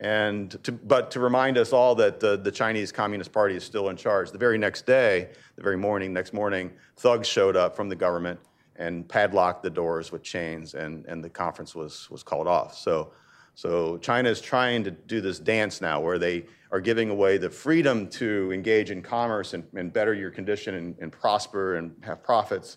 [0.00, 3.88] And to, but to remind us all that the, the Chinese Communist Party is still
[3.88, 4.30] in charge.
[4.30, 8.38] The very next day, the very morning, next morning, thugs showed up from the government
[8.74, 12.76] and padlocked the doors with chains, and, and the conference was, was called off.
[12.76, 13.12] So,
[13.54, 17.48] so China is trying to do this dance now where they are giving away the
[17.48, 22.22] freedom to engage in commerce and, and better your condition and, and prosper and have
[22.22, 22.76] profits,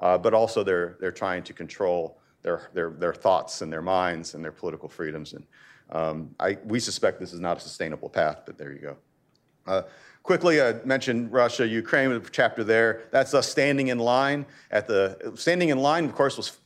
[0.00, 4.34] uh, but also they're, they're trying to control their, their, their thoughts and their minds
[4.34, 5.34] and their political freedoms.
[5.34, 5.46] And,
[5.90, 8.96] um, I, we suspect this is not a sustainable path, but there you go.
[9.66, 9.82] Uh,
[10.22, 13.02] quickly, I mentioned Russia, Ukraine, chapter there.
[13.10, 16.04] That's us standing in line at the standing in line.
[16.04, 16.58] Of course, was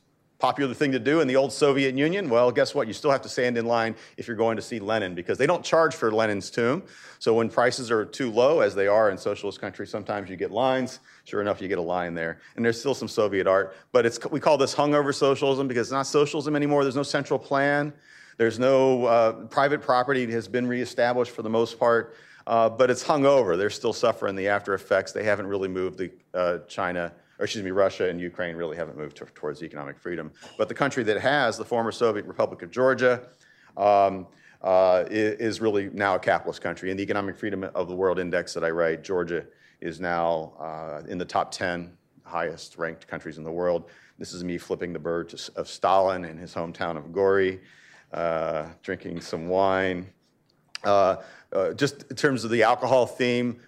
[0.44, 2.28] popular thing to do in the old Soviet Union.
[2.28, 2.86] Well, guess what?
[2.86, 5.46] You still have to stand in line if you're going to see Lenin because they
[5.46, 6.82] don't charge for Lenin's tomb.
[7.18, 10.50] So when prices are too low, as they are in socialist countries, sometimes you get
[10.50, 11.00] lines.
[11.24, 12.40] Sure enough, you get a line there.
[12.56, 15.92] And there's still some Soviet art, but it's we call this hungover socialism because it's
[15.92, 16.82] not socialism anymore.
[16.82, 17.94] There's no central plan.
[18.36, 23.02] There's no uh, private property has been reestablished for the most part, uh, but it's
[23.02, 23.56] hung over.
[23.56, 25.12] They're still suffering the after effects.
[25.12, 28.96] They haven't really moved the uh, China, or excuse me, Russia and Ukraine really haven't
[28.96, 30.30] moved to, towards economic freedom.
[30.56, 33.28] But the country that has, the former Soviet Republic of Georgia,
[33.76, 34.26] um,
[34.62, 36.90] uh, is really now a capitalist country.
[36.90, 39.44] In the Economic Freedom of the World Index that I write, Georgia
[39.80, 41.92] is now uh, in the top 10
[42.24, 43.90] highest ranked countries in the world.
[44.18, 47.60] This is me flipping the bird to, of Stalin in his hometown of Gori
[48.14, 50.06] uh, drinking some wine.
[50.84, 51.16] Uh,
[51.52, 53.60] uh, just in terms of the alcohol theme,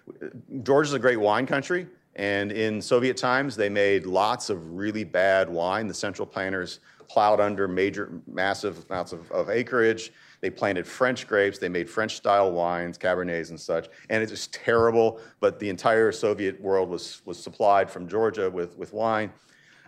[0.63, 1.87] Georgia's a great wine country.
[2.17, 5.87] And in Soviet times, they made lots of really bad wine.
[5.87, 10.11] The central planters plowed under major, massive amounts of, of acreage.
[10.41, 11.59] They planted French grapes.
[11.59, 13.87] They made French style wines, Cabernets and such.
[14.09, 15.19] And it's just terrible.
[15.39, 19.31] But the entire Soviet world was, was supplied from Georgia with, with wine.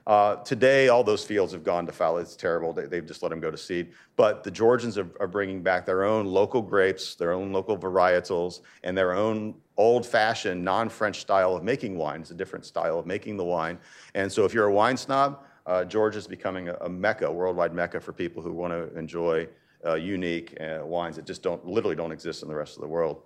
[0.09, 2.17] Uh, today, all those fields have gone to fallow.
[2.17, 2.73] It's terrible.
[2.73, 3.91] They, have just let them go to seed.
[4.15, 8.61] But the Georgians are, are, bringing back their own local grapes, their own local varietals,
[8.83, 12.21] and their own old-fashioned, non-French style of making wine.
[12.21, 13.77] It's a different style of making the wine.
[14.15, 17.31] And so, if you're a wine snob, uh, Georgia is becoming a, a, mecca, a
[17.31, 19.47] worldwide mecca for people who want to enjoy
[19.85, 22.87] uh, unique uh, wines that just don't, literally don't exist in the rest of the
[22.87, 23.21] world.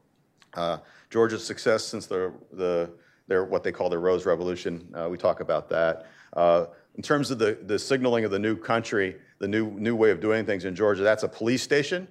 [0.53, 2.91] Uh, Georgia's success since the the
[3.27, 4.85] their what they call the Rose Revolution.
[4.93, 6.07] Uh, we talk about that.
[6.35, 6.65] Uh,
[6.95, 10.19] in terms of the, the signaling of the new country, the new, new way of
[10.19, 12.07] doing things in Georgia, that's a police station.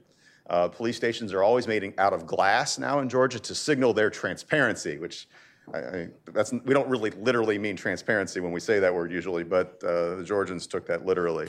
[0.50, 4.10] Uh, police stations are always made out of glass now in Georgia to signal their
[4.10, 5.28] transparency, which
[5.72, 9.44] I, I, that's, we don't really literally mean transparency when we say that word usually,
[9.44, 11.48] but uh, the Georgians took that literally.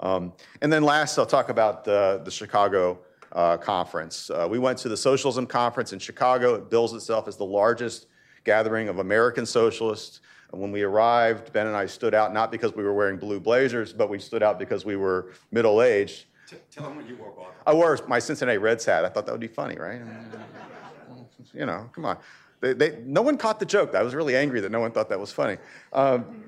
[0.00, 2.98] Um, and then last, I'll talk about the, the Chicago
[3.32, 4.30] uh, conference.
[4.30, 6.54] Uh, we went to the Socialism Conference in Chicago.
[6.54, 8.06] It bills itself as the largest
[8.44, 10.20] gathering of American socialists
[10.52, 13.38] and when we arrived, Ben and I stood out not because we were wearing blue
[13.38, 16.24] blazers, but we stood out because we were middle aged.
[16.70, 17.52] Tell them what you wore, Bob.
[17.66, 19.04] I wore my Cincinnati Reds hat.
[19.04, 20.00] I thought that would be funny, right?
[21.52, 22.16] you know, come on.
[22.60, 23.94] They, they, no one caught the joke.
[23.94, 25.58] I was really angry that no one thought that was funny.
[25.92, 26.44] Um,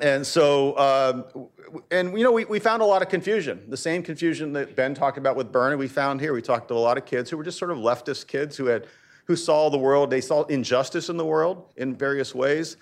[0.00, 1.48] and so, um,
[1.92, 3.64] and you know, we, we found a lot of confusion.
[3.68, 6.32] The same confusion that Ben talked about with Bernie, we found here.
[6.32, 8.66] We talked to a lot of kids who were just sort of leftist kids who
[8.66, 8.88] had,
[9.26, 10.10] who saw the world.
[10.10, 12.76] They saw injustice in the world in various ways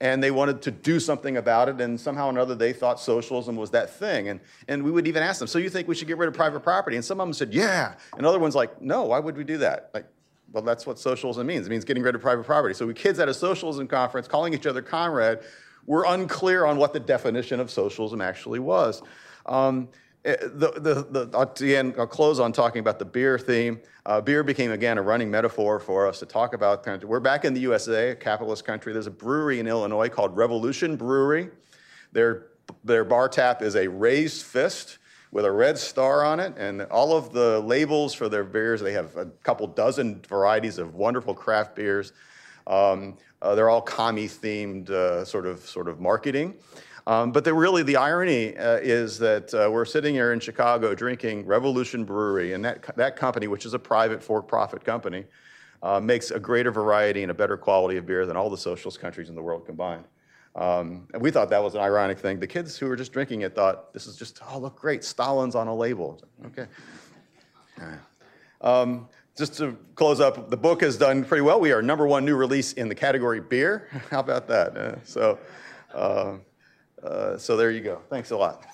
[0.00, 3.56] and they wanted to do something about it, and somehow or another they thought socialism
[3.56, 4.28] was that thing.
[4.28, 6.34] And, and we would even ask them, So you think we should get rid of
[6.34, 6.96] private property?
[6.96, 7.94] And some of them said, Yeah.
[8.16, 9.90] And other ones like, No, why would we do that?
[9.92, 10.06] Like,
[10.52, 11.66] well, that's what socialism means.
[11.66, 12.74] It means getting rid of private property.
[12.74, 15.40] So we kids at a socialism conference calling each other comrade
[15.86, 19.02] were unclear on what the definition of socialism actually was.
[19.46, 19.88] Um,
[20.24, 23.80] the, the, the, the end, I'll close on talking about the beer theme.
[24.04, 27.04] Uh, beer became, again, a running metaphor for us to talk about.
[27.04, 28.92] We're back in the USA, a capitalist country.
[28.92, 31.50] There's a brewery in Illinois called Revolution Brewery.
[32.12, 32.48] Their,
[32.84, 34.98] their bar tap is a raised fist
[35.30, 38.92] with a red star on it, and all of the labels for their beers, they
[38.92, 42.12] have a couple dozen varieties of wonderful craft beers.
[42.66, 46.54] Um, uh, they're all commie-themed uh, sort, of, sort of marketing.
[47.08, 50.94] Um, but the, really, the irony uh, is that uh, we're sitting here in Chicago
[50.94, 55.24] drinking Revolution Brewery, and that, that company, which is a private for-profit company,
[55.82, 59.00] uh, makes a greater variety and a better quality of beer than all the socialist
[59.00, 60.04] countries in the world combined.
[60.54, 62.40] Um, and we thought that was an ironic thing.
[62.40, 65.54] The kids who were just drinking it thought, this is just, oh, look great, Stalin's
[65.54, 66.20] on a label.
[66.44, 66.66] Okay.
[68.60, 71.58] Um, just to close up, the book has done pretty well.
[71.58, 73.88] We are number one new release in the category beer.
[74.10, 74.76] How about that?
[74.76, 75.38] Uh, so,
[77.02, 78.00] uh, so there you go.
[78.08, 78.64] Thanks a lot.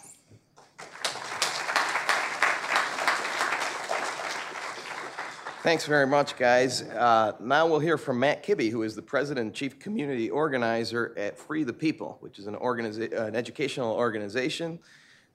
[5.65, 6.83] Thanks very much, guys.
[6.83, 11.15] Uh, now we'll hear from Matt Kibbe, who is the president and chief community organizer
[11.17, 14.79] at Free the People, which is an, organiza- an educational organization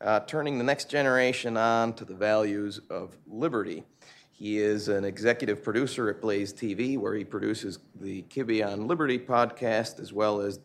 [0.01, 3.83] uh, turning the next generation on to the values of liberty.
[4.31, 9.19] He is an executive producer at Blaze TV, where he produces the Kibbe on Liberty
[9.19, 10.59] podcast, as well as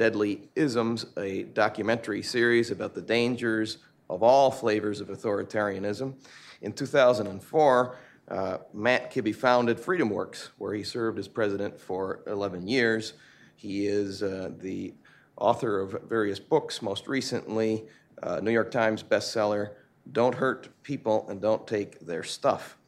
[0.00, 3.76] Deadly Isms, a documentary series about the dangers
[4.08, 6.14] of all flavors of authoritarianism.
[6.62, 7.96] In 2004,
[8.28, 13.12] uh, Matt Kibbe founded FreedomWorks, where he served as president for 11 years.
[13.56, 14.94] He is uh, the
[15.36, 17.84] author of various books, most recently,
[18.22, 19.72] uh, New York Times bestseller,
[20.12, 22.78] Don't Hurt People and Don't Take Their Stuff.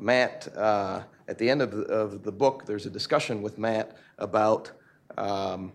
[0.00, 3.96] Matt, uh, at the end of the, of the, book, there's a discussion with Matt
[4.18, 4.72] about
[5.16, 5.72] um,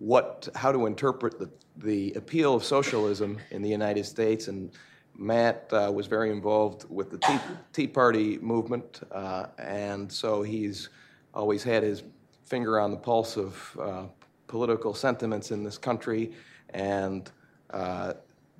[0.00, 4.48] what, how to interpret the, the appeal of socialism in the United States.
[4.48, 4.72] And
[5.14, 7.38] Matt uh, was very involved with the Tea,
[7.74, 10.88] tea Party movement, uh, and so he's
[11.34, 12.02] always had his
[12.46, 14.04] finger on the pulse of uh,
[14.46, 16.32] political sentiments in this country.
[16.70, 17.30] And
[17.68, 18.14] uh,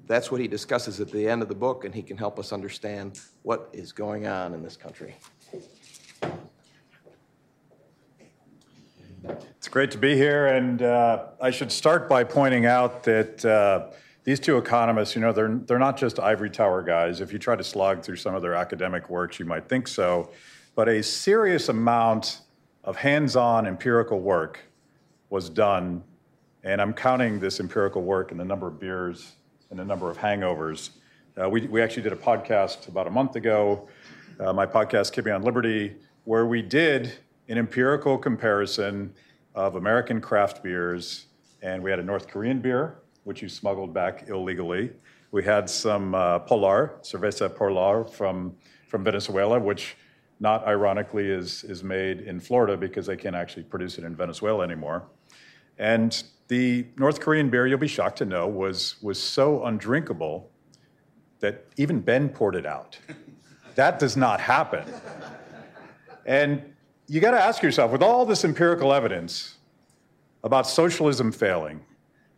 [0.06, 2.52] that's what he discusses at the end of the book, and he can help us
[2.52, 5.16] understand what is going on in this country.
[9.70, 13.90] Great to be here, and uh, I should start by pointing out that uh,
[14.24, 17.20] these two economists, you know, they're, they're not just ivory tower guys.
[17.20, 20.30] If you try to slog through some of their academic works, you might think so.
[20.74, 22.40] But a serious amount
[22.82, 24.58] of hands on empirical work
[25.28, 26.02] was done,
[26.64, 29.36] and I'm counting this empirical work in the number of beers
[29.70, 30.90] and the number of hangovers.
[31.40, 33.88] Uh, we, we actually did a podcast about a month ago,
[34.40, 37.12] uh, my podcast, Kibbe on Liberty, where we did
[37.48, 39.14] an empirical comparison
[39.54, 41.26] of American craft beers,
[41.62, 44.90] and we had a North Korean beer, which you smuggled back illegally.
[45.32, 48.56] We had some uh, Polar, Cerveza Polar from,
[48.88, 49.96] from Venezuela, which
[50.40, 54.64] not ironically is, is made in Florida because they can't actually produce it in Venezuela
[54.64, 55.04] anymore.
[55.78, 60.50] And the North Korean beer, you'll be shocked to know, was, was so undrinkable
[61.40, 62.98] that even Ben poured it out.
[63.74, 64.84] that does not happen.
[66.26, 66.74] And
[67.10, 69.56] you got to ask yourself with all this empirical evidence
[70.44, 71.80] about socialism failing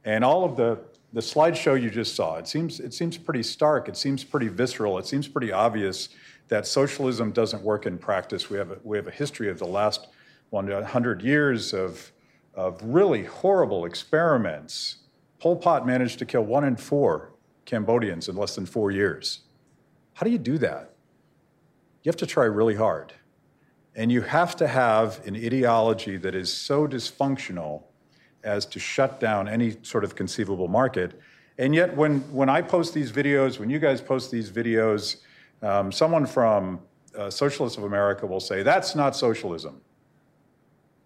[0.06, 0.78] and all of the,
[1.12, 4.96] the slideshow you just saw, it seems, it seems pretty stark, it seems pretty visceral,
[4.96, 6.08] it seems pretty obvious
[6.48, 8.48] that socialism doesn't work in practice.
[8.48, 10.06] We have a, we have a history of the last
[10.48, 12.10] 100 years of,
[12.54, 15.00] of really horrible experiments.
[15.38, 17.34] Pol Pot managed to kill one in four
[17.66, 19.40] Cambodians in less than four years.
[20.14, 20.94] How do you do that?
[22.04, 23.12] You have to try really hard.
[23.94, 27.82] And you have to have an ideology that is so dysfunctional
[28.42, 31.20] as to shut down any sort of conceivable market.
[31.58, 35.18] And yet, when, when I post these videos, when you guys post these videos,
[35.60, 36.80] um, someone from
[37.16, 39.80] uh, Socialists of America will say, that's not socialism.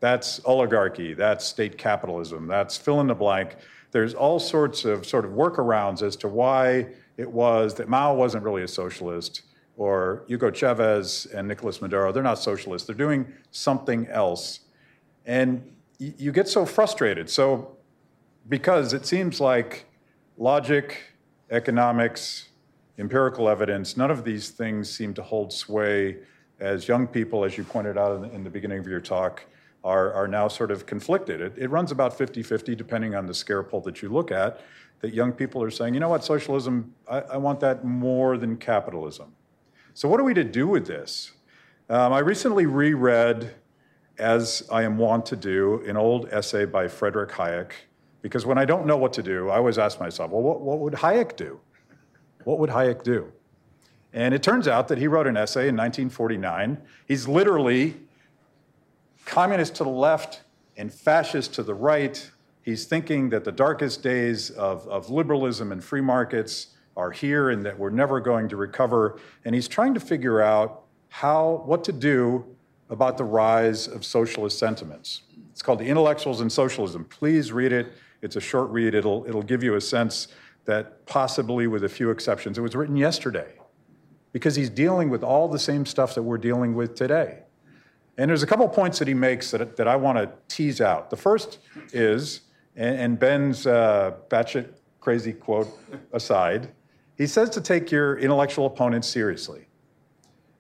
[0.01, 3.57] That's oligarchy, that's state capitalism, that's fill in the blank.
[3.91, 8.45] There's all sorts of sort of workarounds as to why it was that Mao wasn't
[8.45, 9.43] really a socialist
[9.77, 12.87] or Hugo Chavez and Nicolas Maduro, they're not socialists.
[12.87, 14.61] They're doing something else.
[15.27, 17.29] And you get so frustrated.
[17.31, 17.77] So,
[18.49, 19.87] because it seems like
[20.37, 20.99] logic,
[21.51, 22.49] economics,
[22.99, 26.19] empirical evidence, none of these things seem to hold sway
[26.61, 29.45] as young people, as you pointed out in the, in the beginning of your talk,
[29.85, 31.41] are, are now sort of conflicted.
[31.41, 34.61] It, it runs about 50 50, depending on the scare poll that you look at,
[35.01, 38.57] that young people are saying, you know what, socialism, I, I want that more than
[38.57, 39.33] capitalism.
[39.97, 41.33] So, what are we to do with this?
[41.89, 43.55] Um, I recently reread,
[44.19, 47.71] as I am wont to do, an old essay by Frederick Hayek,
[48.21, 50.81] because when I don't know what to do, I always ask myself, well, what, what
[50.81, 51.59] would Hayek do?
[52.45, 53.33] What would Hayek do?
[54.13, 56.77] And it turns out that he wrote an essay in 1949.
[57.09, 57.95] He's literally
[59.25, 60.43] communist to the left
[60.77, 62.31] and fascist to the right.
[62.61, 67.65] He's thinking that the darkest days of, of liberalism and free markets are here and
[67.65, 69.19] that we're never going to recover.
[69.45, 72.45] And he's trying to figure out how, what to do
[72.89, 75.23] about the rise of socialist sentiments.
[75.51, 77.05] It's called The Intellectuals and Socialism.
[77.05, 77.93] Please read it.
[78.23, 78.95] It's a short read.
[78.95, 80.29] It'll, it'll give you a sense
[80.65, 83.55] that possibly, with a few exceptions, it was written yesterday
[84.33, 87.39] because he's dealing with all the same stuff that we're dealing with today.
[88.19, 91.11] And there's a couple points that he makes that, that I want to tease out.
[91.11, 91.59] The first
[91.93, 92.41] is,
[92.75, 94.71] and, and Ben's uh, batshit
[95.01, 95.69] crazy quote
[96.13, 96.69] aside,
[97.17, 99.67] he says to take your intellectual opponents seriously.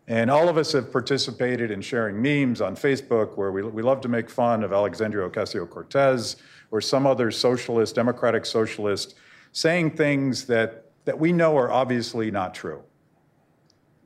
[0.08, 4.00] And all of us have participated in sharing memes on Facebook where we, we love
[4.02, 6.36] to make fun of Alexandria Ocasio Cortez
[6.70, 9.16] or some other socialist, democratic socialist,
[9.52, 12.82] saying things that, that we know are obviously not true.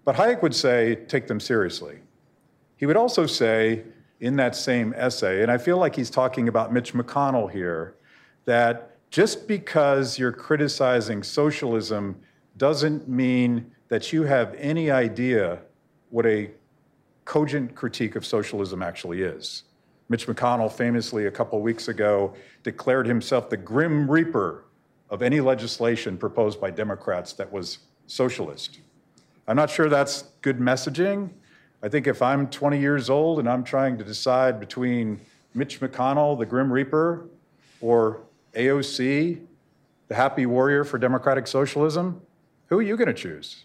[0.05, 1.99] But Hayek would say, take them seriously.
[2.77, 3.85] He would also say
[4.21, 7.97] in that same essay, and I feel like he's talking about Mitch McConnell here,
[8.47, 12.19] that just because you're criticizing socialism
[12.61, 15.59] doesn't mean that you have any idea
[16.11, 16.51] what a
[17.25, 19.63] cogent critique of socialism actually is.
[20.11, 24.65] Mitch McConnell famously, a couple weeks ago, declared himself the grim reaper
[25.09, 28.81] of any legislation proposed by Democrats that was socialist.
[29.49, 31.31] I'm not sure that's good messaging.
[31.83, 35.19] I think if I'm 20 years old and I'm trying to decide between
[35.55, 37.27] Mitch McConnell, the Grim Reaper,
[37.81, 38.21] or
[38.55, 39.41] AOC,
[40.09, 42.21] the happy warrior for democratic socialism,
[42.71, 43.65] who are you going to choose?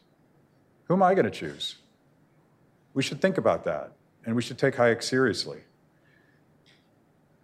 [0.86, 1.76] Who am I going to choose?
[2.96, 3.92] We should think about that,
[4.26, 5.60] and we should take Hayek seriously.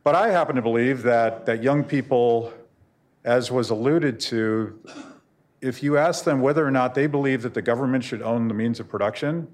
[0.04, 2.52] But I happen to believe that, that young people,
[3.24, 4.80] as was alluded to,
[5.62, 8.56] if you ask them whether or not they believe that the government should own the
[8.56, 9.48] means of production,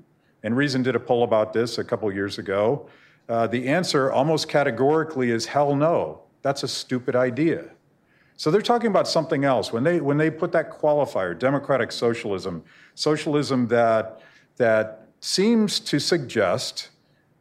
[0.43, 2.88] and Reason did a poll about this a couple years ago,
[3.28, 6.22] uh, the answer almost categorically is hell no.
[6.41, 7.66] That's a stupid idea.
[8.38, 9.74] So they're talking about something else.
[9.74, 12.64] When they, when they put that qualifier, democratic socialism,
[12.94, 14.22] socialism that,
[14.58, 16.90] that seems to suggest,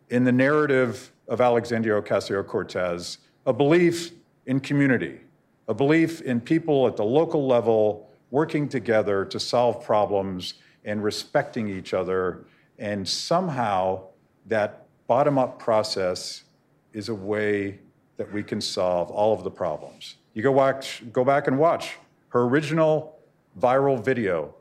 [0.08, 4.12] in the narrative of Alexandria Ocasio Cortez, a belief
[4.46, 5.20] in community,
[5.68, 11.68] a belief in people at the local level working together to solve problems and respecting
[11.68, 12.44] each other.
[12.78, 14.04] And somehow
[14.46, 16.44] that bottom up process
[16.92, 17.80] is a way
[18.16, 20.16] that we can solve all of the problems.
[20.36, 21.96] You go, watch, go back and watch
[22.28, 23.18] her original
[23.58, 24.54] viral video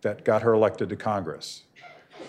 [0.00, 1.64] that got her elected to Congress.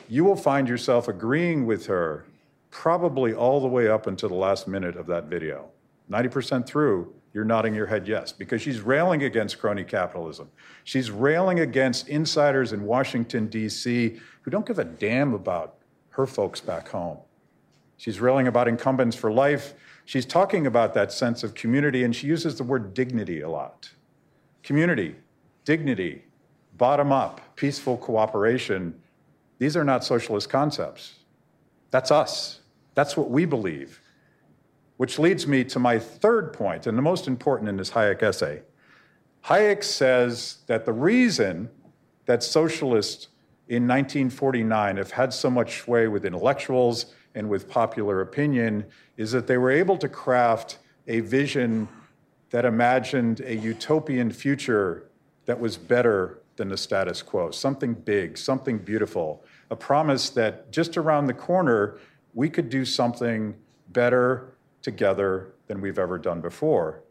[0.10, 2.26] You will find yourself agreeing with her
[2.70, 5.70] probably all the way up until the last minute of that video.
[6.12, 10.52] 90% through, you're nodding your head yes, because she's railing against crony capitalism.
[10.84, 15.76] She's railing against insiders in Washington, D.C., who don't give a damn about
[16.10, 17.20] her folks back home.
[17.96, 19.76] She's railing about incumbents for life.
[20.06, 23.92] She's talking about that sense of community, and she uses the word dignity a lot.
[24.64, 25.16] Community,
[25.66, 26.26] dignity,
[26.78, 29.00] bottom up, peaceful cooperation.
[29.60, 31.20] These are not socialist concepts.
[31.92, 32.62] That's us.
[32.96, 34.02] That's what we believe.
[34.98, 38.62] Which leads me to my third point, and the most important in this Hayek essay.
[39.46, 41.70] Hayek says that the reason
[42.26, 43.28] that socialists
[43.68, 48.86] in 1949 have had so much sway with intellectuals and with popular opinion
[49.18, 51.88] is that they were able to craft a vision
[52.50, 55.10] that imagined a utopian future
[55.46, 60.98] that was better than the status quo, something big, something beautiful, a promise that just
[60.98, 61.98] around the corner
[62.34, 63.56] we could do something
[63.90, 67.02] better together than we've ever done before.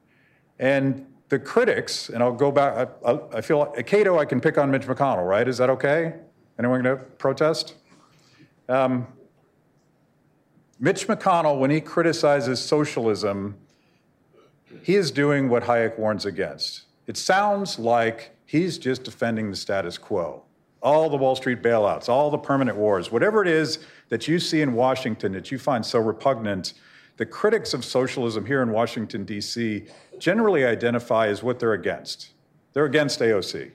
[0.58, 4.58] And the critics, and I'll go back, I, I feel like, Cato, I can pick
[4.58, 5.46] on Mitch McConnell, right?
[5.46, 6.14] Is that okay?
[6.58, 7.74] Anyone going to protest?
[8.68, 9.06] Um,
[10.82, 13.54] Mitch McConnell, when he criticizes socialism,
[14.82, 16.84] he is doing what Hayek warns against.
[17.06, 20.42] It sounds like he's just defending the status quo.
[20.80, 24.62] All the Wall Street bailouts, all the permanent wars, whatever it is that you see
[24.62, 26.72] in Washington that you find so repugnant,
[27.18, 29.84] the critics of socialism here in Washington, D.C.,
[30.18, 32.30] generally identify as what they're against.
[32.72, 33.72] They're against AOC.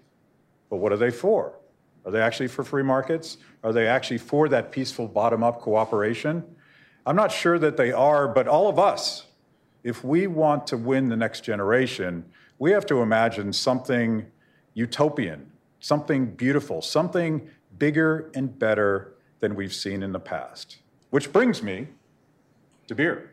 [0.72, 1.60] But what are they for?
[2.04, 3.38] Are they actually for free markets?
[3.64, 6.44] Are they actually for that peaceful bottom up cooperation?
[7.06, 9.26] I'm not sure that they are, but all of us,
[9.84, 12.26] if we want to win the next generation,
[12.58, 14.26] we have to imagine something
[14.74, 17.48] utopian, something beautiful, something
[17.78, 20.78] bigger and better than we've seen in the past.
[21.12, 21.88] Which brings me
[22.88, 23.32] to beer.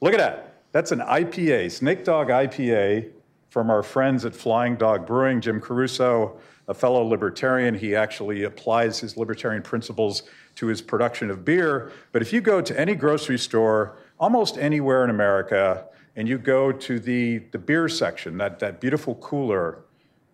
[0.00, 0.62] Look at that.
[0.72, 3.10] That's an IPA, Snake Dog IPA
[3.48, 6.38] from our friends at Flying Dog Brewing, Jim Caruso,
[6.68, 7.74] a fellow libertarian.
[7.74, 10.22] He actually applies his libertarian principles
[10.60, 11.90] to his production of beer.
[12.12, 15.86] But if you go to any grocery store, almost anywhere in America,
[16.16, 19.84] and you go to the, the beer section, that, that beautiful cooler,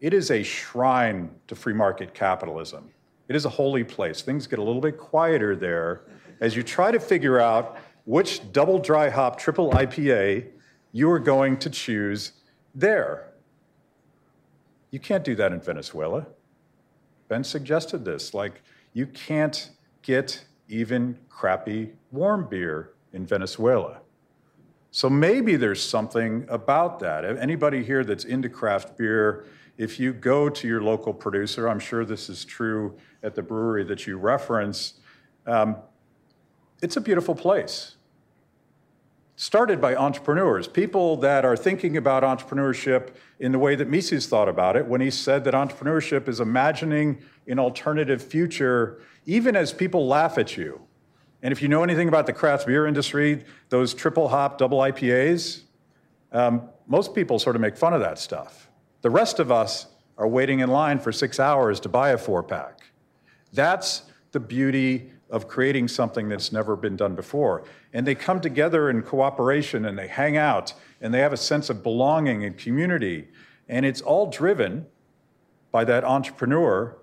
[0.01, 2.91] it is a shrine to free market capitalism.
[3.29, 4.20] It is a holy place.
[4.20, 6.03] Things get a little bit quieter there
[6.41, 10.49] as you try to figure out which double dry hop triple IPA
[10.91, 12.33] you are going to choose
[12.74, 13.29] there.
[14.91, 16.27] You can't do that in Venezuela.
[17.29, 18.35] Ben suggested this.
[18.35, 18.62] Like,
[18.93, 19.70] you can't
[20.07, 23.98] get even crappy warm beer in Venezuela.
[24.92, 27.24] So maybe there's something about that.
[27.24, 29.46] Anybody here that's into craft beer,
[29.76, 33.82] if you go to your local producer, I'm sure this is true at the brewery
[33.84, 34.94] that you reference,
[35.44, 35.76] um,
[36.80, 37.96] it's a beautiful place.
[39.34, 44.48] Started by entrepreneurs, people that are thinking about entrepreneurship in the way that Mises thought
[44.48, 50.07] about it when he said that entrepreneurship is imagining an alternative future, even as people
[50.07, 50.81] laugh at you.
[51.43, 55.62] And if you know anything about the craft beer industry, those triple hop, double IPAs,
[56.33, 58.68] um, most people sort of make fun of that stuff.
[59.03, 59.87] The rest of us
[60.18, 62.81] are waiting in line for six hours to buy a four pack.
[63.53, 64.03] That's
[64.33, 67.64] the beauty of creating something that's never been done before.
[67.93, 71.68] And they come together in cooperation and they hang out and they have a sense
[71.68, 73.29] of belonging and community.
[73.68, 74.87] And it's all driven
[75.72, 76.97] by that entrepreneur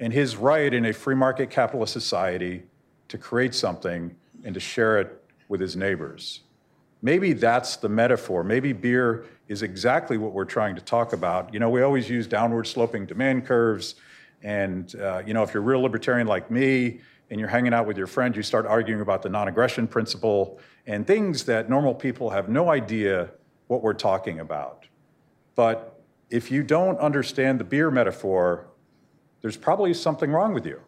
[0.00, 2.64] and his right in a free market capitalist society
[3.08, 6.40] to create something and to share it with his neighbors.
[7.02, 8.42] Maybe that's the metaphor.
[8.42, 11.52] Maybe beer is exactly what we're trying to talk about.
[11.54, 13.94] You know, we always use downward sloping demand curves.
[14.42, 17.86] And, uh, you know, if you're a real libertarian like me, and you're hanging out
[17.86, 21.94] with your friends, you start arguing about the non aggression principle and things that normal
[21.94, 23.30] people have no idea
[23.68, 24.86] what we're talking about.
[25.54, 28.66] But if you don't understand the beer metaphor,
[29.42, 30.80] there's probably something wrong with you.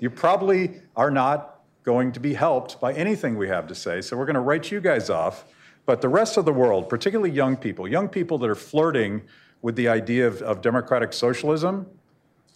[0.00, 4.16] You probably are not going to be helped by anything we have to say, so
[4.16, 5.44] we're going to write you guys off.
[5.86, 9.22] But the rest of the world, particularly young people, young people that are flirting
[9.62, 11.86] with the idea of, of democratic socialism,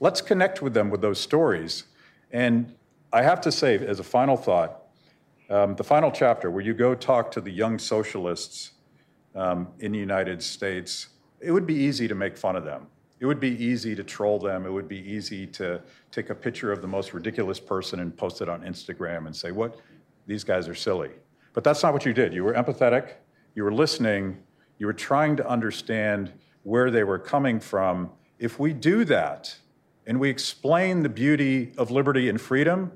[0.00, 1.84] let's connect with them with those stories.
[2.32, 2.74] And
[3.12, 4.82] I have to say, as a final thought,
[5.48, 8.72] um, the final chapter where you go talk to the young socialists
[9.34, 11.08] um, in the United States,
[11.40, 12.86] it would be easy to make fun of them.
[13.20, 14.66] It would be easy to troll them.
[14.66, 18.40] It would be easy to take a picture of the most ridiculous person and post
[18.40, 19.78] it on Instagram and say, What?
[20.26, 21.10] These guys are silly.
[21.52, 22.32] But that's not what you did.
[22.32, 23.12] You were empathetic,
[23.54, 24.42] you were listening,
[24.78, 28.10] you were trying to understand where they were coming from.
[28.38, 29.54] If we do that,
[30.06, 32.92] and we explain the beauty of liberty and freedom,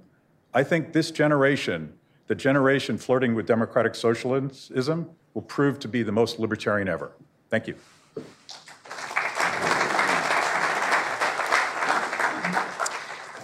[0.52, 1.92] I think this generation,
[2.26, 7.12] the generation flirting with democratic socialism, will prove to be the most libertarian ever.
[7.50, 7.76] Thank you.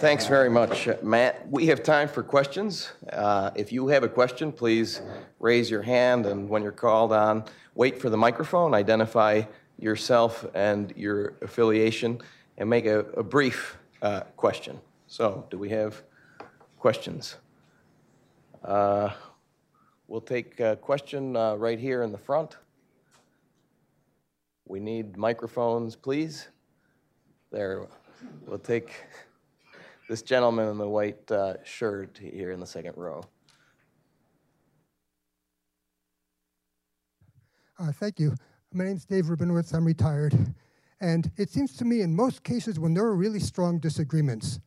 [0.01, 1.47] Thanks very much, Matt.
[1.47, 2.91] We have time for questions.
[3.13, 4.99] Uh, if you have a question, please
[5.39, 7.45] raise your hand, and when you're called on,
[7.75, 9.43] wait for the microphone, identify
[9.77, 12.19] yourself and your affiliation,
[12.57, 14.81] and make a, a brief uh, question.
[15.05, 16.01] So, do we have
[16.79, 17.35] questions.
[18.65, 19.11] Uh,
[20.07, 22.57] we'll take a question uh, right here in the front.
[24.65, 26.47] We need microphones, please.
[27.51, 27.87] There,
[28.47, 28.95] we'll take
[30.11, 33.23] this gentleman in the white uh, shirt here in the second row.
[37.79, 38.35] Uh, thank you.
[38.73, 39.73] My name is Dave Rubinowitz.
[39.73, 40.33] I'm retired.
[40.99, 44.59] And it seems to me, in most cases, when there are really strong disagreements,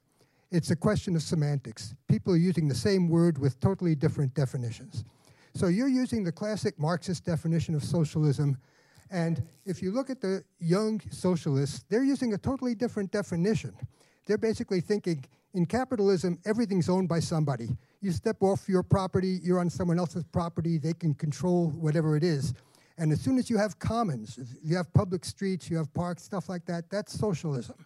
[0.50, 1.94] it's a question of semantics.
[2.08, 5.04] People are using the same word with totally different definitions.
[5.54, 8.56] So you're using the classic Marxist definition of socialism,
[9.10, 13.74] and if you look at the young socialists, they're using a totally different definition.
[14.26, 17.68] They're basically thinking in capitalism, everything's owned by somebody.
[18.00, 22.24] You step off your property, you're on someone else's property, they can control whatever it
[22.24, 22.54] is.
[22.98, 26.48] And as soon as you have commons, you have public streets, you have parks, stuff
[26.48, 27.76] like that, that's socialism.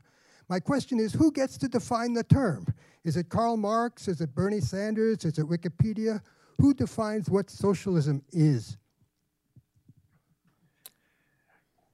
[0.48, 2.66] My question is who gets to define the term?
[3.04, 4.08] Is it Karl Marx?
[4.08, 5.24] Is it Bernie Sanders?
[5.24, 6.22] Is it Wikipedia?
[6.58, 8.78] Who defines what socialism is?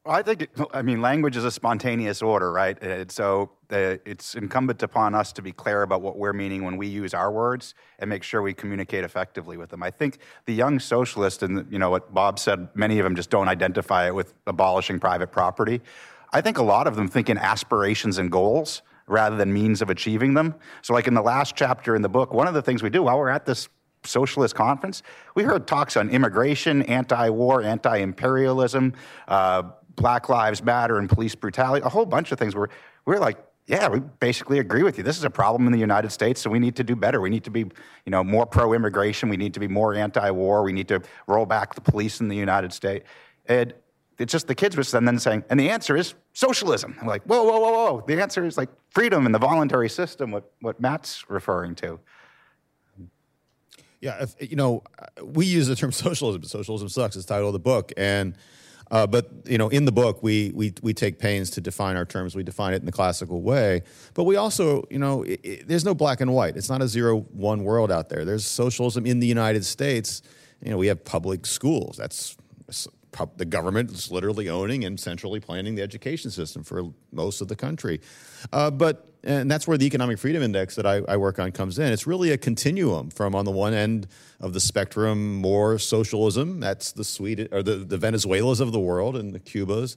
[0.05, 2.80] Well, I think, I mean, language is a spontaneous order, right?
[2.82, 6.76] And so uh, it's incumbent upon us to be clear about what we're meaning when
[6.76, 9.82] we use our words and make sure we communicate effectively with them.
[9.82, 13.30] I think the young socialist, and you know what Bob said, many of them just
[13.30, 15.80] don't identify it with abolishing private property.
[16.34, 19.88] I think a lot of them think in aspirations and goals rather than means of
[19.88, 20.55] achieving them.
[20.82, 23.05] So, like in the last chapter in the book, one of the things we do
[23.05, 23.70] while we're at this
[24.07, 25.02] socialist conference,
[25.34, 28.92] we heard talks on immigration, anti war, anti imperialism,
[29.28, 29.62] uh,
[29.97, 32.68] Black Lives Matter, and police brutality, a whole bunch of things where
[33.05, 35.05] we're like, yeah, we basically agree with you.
[35.05, 37.20] This is a problem in the United States, so we need to do better.
[37.20, 39.30] We need to be, you know, more pro-immigration.
[39.30, 40.62] We need to be more anti-war.
[40.64, 43.07] We need to roll back the police in the United States.
[43.47, 43.72] And
[44.18, 46.97] it's just the kids were then saying, and the answer is socialism.
[47.01, 48.05] I'm like, whoa, whoa, whoa, whoa.
[48.07, 51.99] The answer is like freedom and the voluntary system, what, what Matt's referring to.
[54.01, 54.82] Yeah, if, you know,
[55.22, 56.42] we use the term socialism.
[56.42, 57.16] Socialism sucks.
[57.16, 58.36] It's the title of the book, and
[58.95, 62.05] uh, but you know, in the book, we we we take pains to define our
[62.05, 62.36] terms.
[62.36, 63.82] We define it in the classical way,
[64.14, 66.57] but we also, you know, it, it, there's no black and white.
[66.57, 68.24] It's not a zero-one world out there.
[68.24, 70.22] There's socialism in the United States.
[70.62, 71.97] You know, we have public schools.
[71.97, 72.36] That's
[73.36, 77.57] the government is literally owning and centrally planning the education system for most of the
[77.57, 78.01] country.
[78.53, 81.78] Uh, but and that's where the economic freedom index that I, I, work on comes
[81.78, 81.92] in.
[81.92, 84.06] It's really a continuum from on the one end
[84.38, 86.60] of the spectrum, more socialism.
[86.60, 89.96] That's the Sweden or the, the Venezuelas of the world and the Cubas.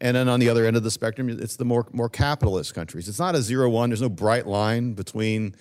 [0.00, 3.08] And then on the other end of the spectrum, it's the more more capitalist countries.
[3.08, 3.90] It's not a zero one.
[3.90, 5.56] There's no bright line between,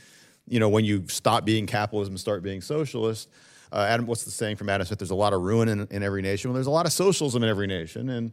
[0.47, 3.29] you know, when you stop being capitalism and start being socialist.
[3.71, 4.99] Uh, Adam, what's the saying from Adam Smith?
[4.99, 6.49] There's a lot of ruin in, in every nation.
[6.49, 8.31] Well, there's a lot of socialism in every nation, and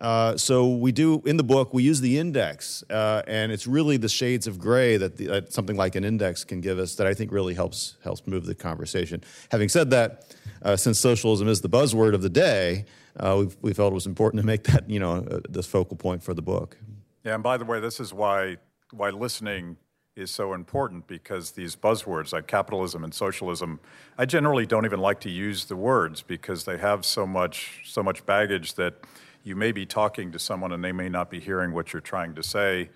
[0.00, 3.98] uh, so we do in the book we use the index, uh, and it's really
[3.98, 7.12] the shades of gray that the, something like an index can give us that I
[7.12, 9.22] think really helps helps move the conversation.
[9.50, 12.86] Having said that, uh, since socialism is the buzzword of the day,
[13.18, 16.22] uh, we felt it was important to make that you know uh, this focal point
[16.22, 16.78] for the book.
[17.22, 18.56] Yeah, and by the way, this is why
[18.92, 19.76] why listening
[20.16, 23.80] is so important because these buzzwords like capitalism and socialism,
[24.16, 28.02] I generally don't even like to use the words because they have so much so
[28.02, 28.94] much baggage that
[29.42, 32.34] you may be talking to someone and they may not be hearing what you're trying
[32.34, 32.90] to say.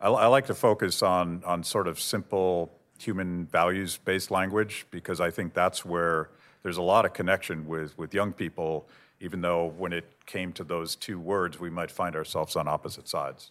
[0.00, 5.20] I, I like to focus on on sort of simple human values based language because
[5.20, 6.30] I think that's where
[6.62, 8.88] there's a lot of connection with with young people
[9.20, 13.08] even though when it came to those two words we might find ourselves on opposite
[13.08, 13.50] sides.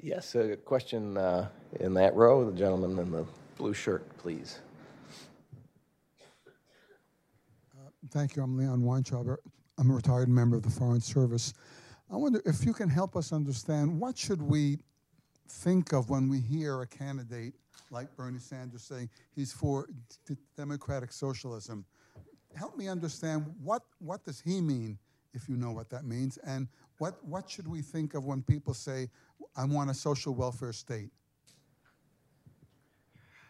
[0.00, 1.48] Yes, a question uh,
[1.80, 2.48] in that row.
[2.48, 3.26] The gentleman in the
[3.56, 4.60] blue shirt, please.
[8.16, 8.42] Thank you.
[8.42, 9.28] I'm Leon Weintraub.
[9.76, 11.52] I'm a retired member of the Foreign Service.
[12.10, 14.78] I wonder if you can help us understand what should we
[15.46, 17.52] think of when we hear a candidate
[17.90, 19.90] like Bernie Sanders saying he's for
[20.26, 21.84] d- democratic socialism.
[22.56, 24.98] Help me understand what, what does he mean,
[25.34, 28.72] if you know what that means, and what, what should we think of when people
[28.72, 29.10] say,
[29.54, 31.10] I want a social welfare state?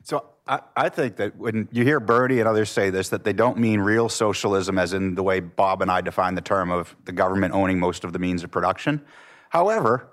[0.06, 3.32] So I, I, think that when you hear Bernie and others say this, that they
[3.32, 6.94] don't mean real socialism as in the way Bob and I define the term of
[7.06, 9.04] the government owning most of the means of production.
[9.48, 10.06] However,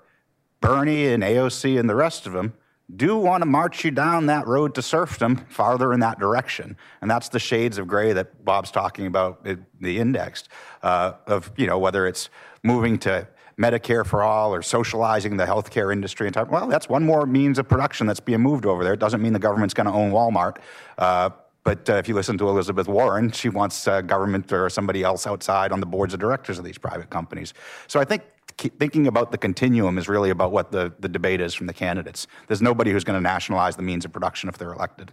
[0.60, 2.54] Bernie and AOC and the rest of them
[2.96, 6.76] do want to march you down that road to serfdom farther in that direction.
[7.00, 10.48] And that's the shades of gray that Bob's talking about, the indexed,
[10.82, 12.30] uh, of, you know, whether it's
[12.64, 13.28] moving to
[13.58, 16.26] Medicare for all or socializing the healthcare industry.
[16.26, 18.94] And well, that's one more means of production that's being moved over there.
[18.94, 20.56] It doesn't mean the government's going to own Walmart.
[20.98, 21.30] Uh,
[21.62, 25.26] but uh, if you listen to Elizabeth Warren, she wants uh, government or somebody else
[25.26, 27.54] outside on the boards of directors of these private companies.
[27.86, 28.22] So I think
[28.58, 32.26] thinking about the continuum is really about what the, the debate is from the candidates.
[32.46, 35.12] There's nobody who's going to nationalize the means of production if they're elected.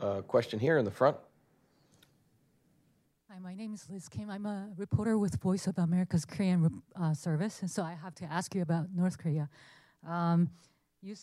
[0.00, 1.16] Uh, question here in the front.
[3.32, 4.28] Hi, my name is Liz Kim.
[4.28, 8.26] I'm a reporter with Voice of America's Korean uh, service, and so I have to
[8.26, 9.48] ask you about North Korea.
[10.06, 10.50] Um,
[11.00, 11.16] you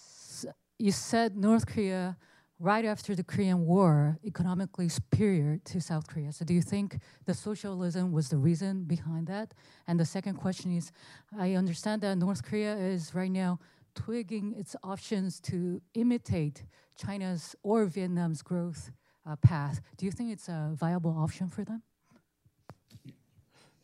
[0.80, 2.18] you said North Korea
[2.57, 6.32] right after the Korean War economically superior to South Korea.
[6.32, 9.53] So do you think the socialism was the reason behind that?
[9.86, 10.91] And the second question is,
[11.38, 13.60] I understand that North Korea is right now
[13.93, 16.64] twigging its options to imitate
[16.97, 18.89] China's or Vietnam's growth
[19.28, 19.80] uh, path.
[19.97, 21.84] Do you think it's a viable option for them?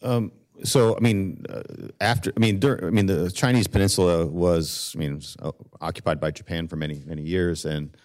[0.05, 0.31] Um,
[0.63, 1.61] so I mean, uh,
[1.99, 5.51] after I mean, I mean, the Chinese Peninsula was I mean was, uh,
[5.81, 7.95] occupied by Japan for many many years, and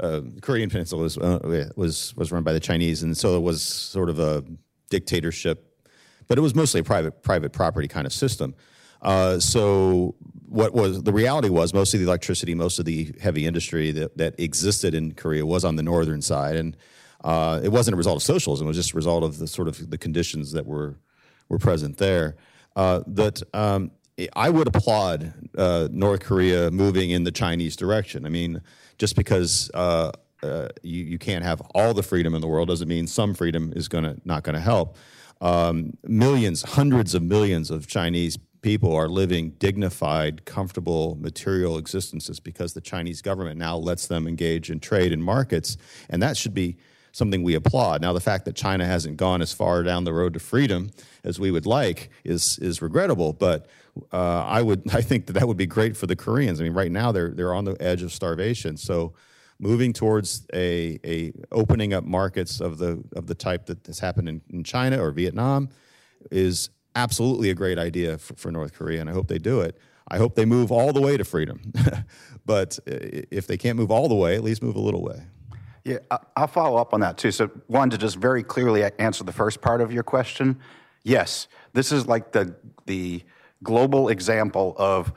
[0.00, 3.62] uh, Korean Peninsula was uh, was was run by the Chinese, and so it was
[3.62, 4.44] sort of a
[4.90, 5.86] dictatorship,
[6.26, 8.54] but it was mostly a private private property kind of system.
[9.02, 10.14] Uh, so
[10.48, 14.16] what was the reality was most of the electricity, most of the heavy industry that,
[14.16, 16.76] that existed in Korea was on the northern side, and
[17.22, 19.68] uh, it wasn't a result of socialism; it was just a result of the sort
[19.68, 20.98] of the conditions that were
[21.48, 22.36] were present there.
[22.76, 23.90] Uh, that um,
[24.34, 28.26] I would applaud uh, North Korea moving in the Chinese direction.
[28.26, 28.62] I mean,
[28.98, 32.88] just because uh, uh you, you can't have all the freedom in the world doesn't
[32.88, 34.96] mean some freedom is gonna not going to help.
[35.40, 42.72] Um, millions, hundreds of millions of Chinese people are living dignified, comfortable, material existences because
[42.72, 45.76] the Chinese government now lets them engage in trade and markets,
[46.08, 46.78] and that should be
[47.14, 48.02] something we applaud.
[48.02, 50.90] Now, the fact that China hasn't gone as far down the road to freedom
[51.22, 53.32] as we would like is is regrettable.
[53.32, 53.66] But
[54.12, 56.60] uh, I would I think that that would be great for the Koreans.
[56.60, 58.76] I mean, right now they're they're on the edge of starvation.
[58.76, 59.14] So,
[59.60, 64.28] moving towards a a opening up markets of the of the type that has happened
[64.28, 65.68] in, in China or Vietnam
[66.32, 69.78] is absolutely a great idea for, for North Korea, and I hope they do it.
[70.08, 71.72] I hope they move all the way to freedom.
[72.46, 75.22] but if they can't move all the way, at least move a little way.
[75.84, 75.98] Yeah,
[76.34, 77.30] I'll follow up on that too.
[77.30, 80.58] So, one, to just very clearly answer the first part of your question,
[81.02, 82.54] yes, this is like the,
[82.86, 83.22] the
[83.62, 85.12] global example of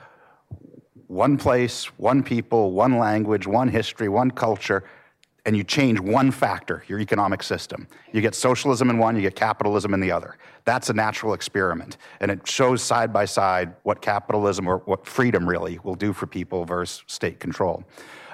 [1.07, 4.84] one place, one people, one language, one history, one culture,
[5.45, 7.88] and you change one factor, your economic system.
[8.11, 10.38] You get socialism in one, you get capitalism in the other.
[10.65, 11.95] That's a natural experiment.
[12.20, 16.28] And it shows side by side what capitalism or what freedom really will do for
[16.28, 17.86] people versus state control.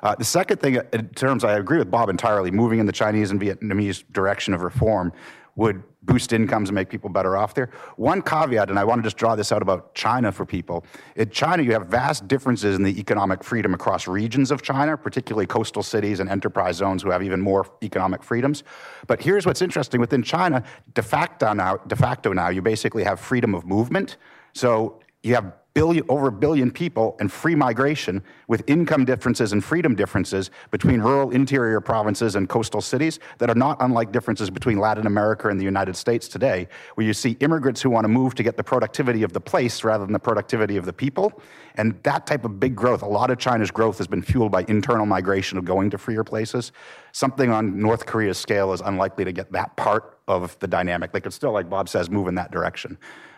[0.04, 3.32] Uh, the second thing, in terms, I agree with Bob entirely, moving in the Chinese
[3.32, 5.14] and Vietnamese direction of reform
[5.56, 7.70] would boost incomes and make people better off there.
[7.96, 10.84] One caveat, and I want to just draw this out about China for people.
[11.16, 15.46] In China, you have vast differences in the economic freedom across regions of China, particularly
[15.46, 18.64] coastal cities and enterprise zones who have even more economic freedoms.
[19.08, 23.20] But here's what's interesting within China, de facto now, de facto now you basically have
[23.20, 24.18] freedom of movement.
[24.54, 29.64] So you have billion, over a billion people and free migration with income differences and
[29.64, 34.78] freedom differences between rural interior provinces and coastal cities that are not unlike differences between
[34.80, 38.36] Latin America and the United States today, where you see immigrants who want to move
[38.36, 41.42] to get the productivity of the place rather than the productivity of the people.
[41.76, 44.66] And that type of big growth, a lot of China's growth has been fueled by
[44.68, 46.72] internal migration of going to freer places.
[47.12, 51.12] Something on North Korea's scale is unlikely to get that part of the dynamic.
[51.12, 52.98] They could still, like Bob says, move in that direction.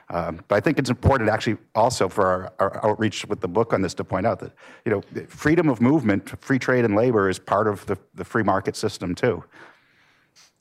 [0.10, 3.74] Um, but I think it's important actually also for our, our, outreach with the book
[3.74, 4.52] on this to point out that
[4.86, 8.44] you know freedom of movement, free trade and labor is part of the, the free
[8.44, 9.44] market system too.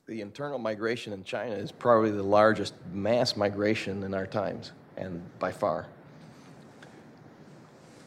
[0.07, 5.22] The internal migration in China is probably the largest mass migration in our times, and
[5.38, 5.86] by far.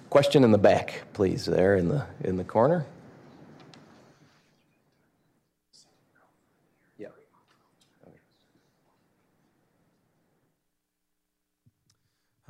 [0.10, 2.86] Question in the back, please, there in the in the corner.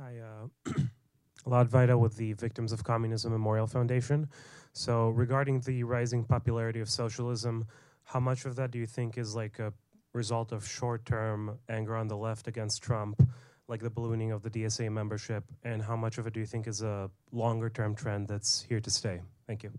[0.00, 0.72] Hi, uh,
[1.44, 4.28] Lad Vaida with the Victims of Communism Memorial Foundation.
[4.72, 7.66] So, regarding the rising popularity of socialism,
[8.04, 9.72] how much of that do you think is like a
[10.12, 13.20] result of short term anger on the left against Trump,
[13.66, 16.68] like the ballooning of the DSA membership, and how much of it do you think
[16.68, 19.20] is a longer term trend that's here to stay?
[19.48, 19.72] Thank you.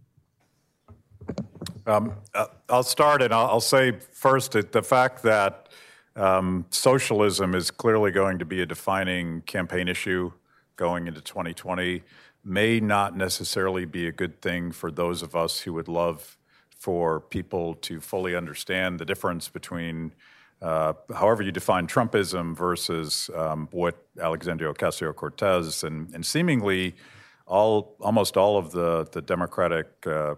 [1.87, 5.69] Um, uh, I'll start and I'll, I'll say first that the fact that
[6.19, 10.31] um, socialism is clearly going to be a defining campaign issue
[10.75, 12.03] going into 2020.
[12.43, 16.37] May not necessarily be a good thing for those of us who would love
[16.75, 20.13] for people to fully understand the difference between
[20.61, 26.97] uh, however you define Trumpism versus um, what Alexandria Ocasio Cortez and, and, seemingly
[27.47, 30.35] all almost all of the, the Democratic uh,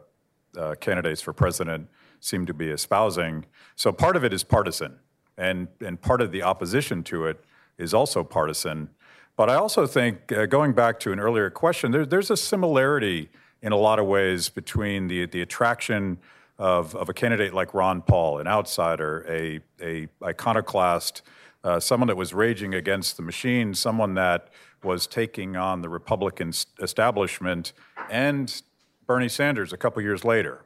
[0.55, 3.45] uh, candidates for president seem to be espousing.
[3.75, 4.99] So part of it is partisan
[5.41, 7.43] and, and part of the opposition to it
[7.79, 8.89] is also partisan.
[9.35, 13.29] But I also think, uh, going back to an earlier question, there, there's a similarity
[13.63, 16.19] in a lot of ways between the, the attraction
[16.59, 21.23] of, of a candidate like Ron Paul, an outsider, a, a iconoclast,
[21.63, 24.49] uh, someone that was raging against the machine, someone that
[24.83, 27.73] was taking on the Republican establishment,
[28.11, 28.61] and
[29.07, 30.65] Bernie Sanders a couple years later.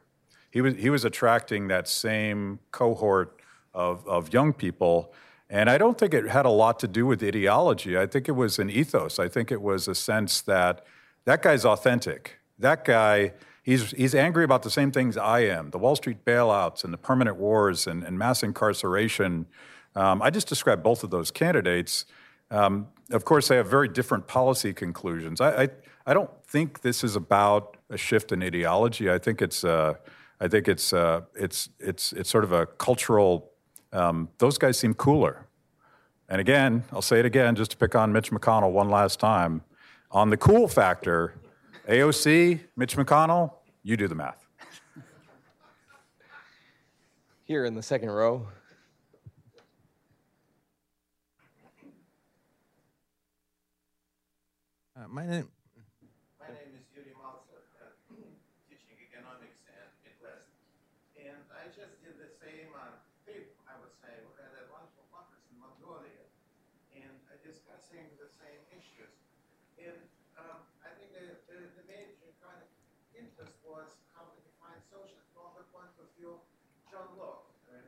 [0.50, 3.40] He was, he was attracting that same cohort
[3.76, 5.12] of, of young people.
[5.48, 7.96] And I don't think it had a lot to do with ideology.
[7.96, 9.18] I think it was an ethos.
[9.20, 10.84] I think it was a sense that
[11.26, 12.38] that guy's authentic.
[12.58, 16.82] That guy, he's, he's angry about the same things I am the Wall Street bailouts
[16.82, 19.46] and the permanent wars and, and mass incarceration.
[19.94, 22.06] Um, I just described both of those candidates.
[22.50, 25.40] Um, of course, they have very different policy conclusions.
[25.40, 25.68] I, I,
[26.06, 29.10] I, don't think this is about a shift in ideology.
[29.10, 29.94] I think it's, uh,
[30.40, 33.50] I think it's, uh, it's, it's, it's sort of a cultural
[33.96, 35.46] um, those guys seem cooler.
[36.28, 39.62] And again, I'll say it again just to pick on Mitch McConnell one last time.
[40.10, 41.34] On the cool factor,
[41.88, 44.44] AOC, Mitch McConnell, you do the math.
[47.44, 48.46] Here in the second row.
[54.96, 55.48] Uh, my name,
[73.36, 76.40] interest was how to define social from the point of view
[76.88, 77.84] John Locke, an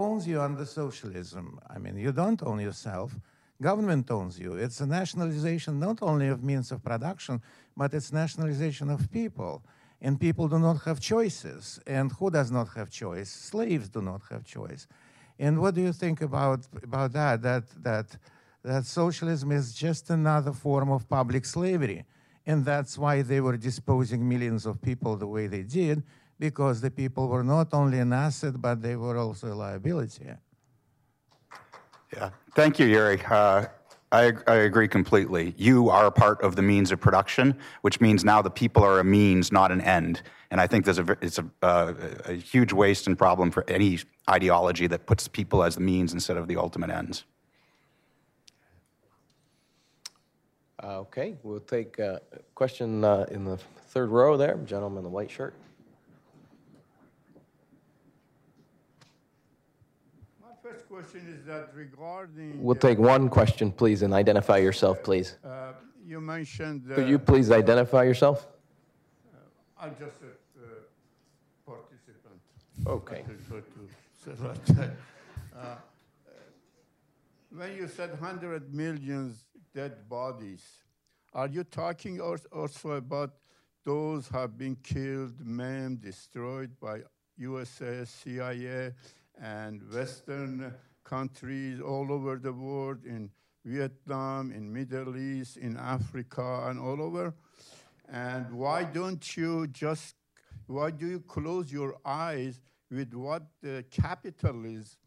[0.00, 1.58] owns you under socialism?
[1.68, 3.14] I mean, you don't own yourself.
[3.60, 4.54] Government owns you.
[4.54, 7.42] It's a nationalization not only of means of production,
[7.76, 9.62] but it's nationalization of people.
[10.00, 11.78] And people do not have choices.
[11.86, 13.30] And who does not have choice?
[13.30, 14.86] Slaves do not have choice.
[15.38, 17.42] And what do you think about, about that?
[17.42, 18.06] That, that?
[18.62, 22.04] that socialism is just another form of public slavery.
[22.46, 26.02] And that's why they were disposing millions of people the way they did,
[26.40, 30.24] because the people were not only an asset, but they were also a liability.
[32.12, 33.20] Yeah, thank you, Yuri.
[33.30, 33.66] Uh,
[34.10, 35.54] I, I, agree completely.
[35.56, 38.98] You are a part of the means of production, which means now the people are
[38.98, 40.22] a means, not an end.
[40.50, 44.00] And I think there's a, it's a, uh, a huge waste and problem for any
[44.28, 47.24] ideology that puts people as the means instead of the ultimate ends.
[50.82, 52.20] Uh, okay, we'll take a
[52.56, 53.58] question uh, in the
[53.90, 55.54] third row there, gentleman in the white shirt.
[60.62, 62.62] first question is that regarding.
[62.62, 65.36] We'll take one question, please, and identify yourself, please.
[65.44, 65.72] Uh,
[66.04, 66.90] you mentioned.
[66.92, 68.48] Could you please identify yourself?
[69.32, 72.40] Uh, I'm just a uh, participant.
[72.86, 73.24] Okay.
[75.60, 75.74] Uh,
[77.50, 79.34] when you said 100 million
[79.74, 80.64] dead bodies,
[81.34, 83.32] are you talking also about
[83.84, 87.00] those have been killed, maimed, destroyed by
[87.36, 88.92] USA, CIA,
[89.40, 90.74] and Western
[91.04, 93.30] countries all over the world, in
[93.64, 97.34] Vietnam, in Middle East, in Africa, and all over.
[98.08, 100.14] And why don't you just,
[100.66, 102.60] why do you close your eyes
[102.90, 104.98] with what the capital is,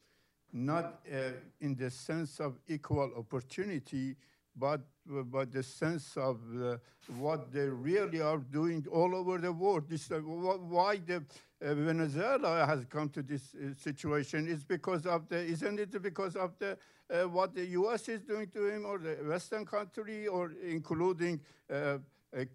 [0.51, 4.15] not uh, in the sense of equal opportunity,
[4.55, 6.77] but but the sense of uh,
[7.17, 9.89] what they really are doing all over the world.
[9.89, 11.23] This, uh, why the
[11.63, 16.51] Venezuela has come to this uh, situation is because of the isn't it because of
[16.59, 16.77] the
[17.09, 18.09] uh, what the U.S.
[18.09, 21.39] is doing to him or the Western country or including
[21.71, 21.97] uh,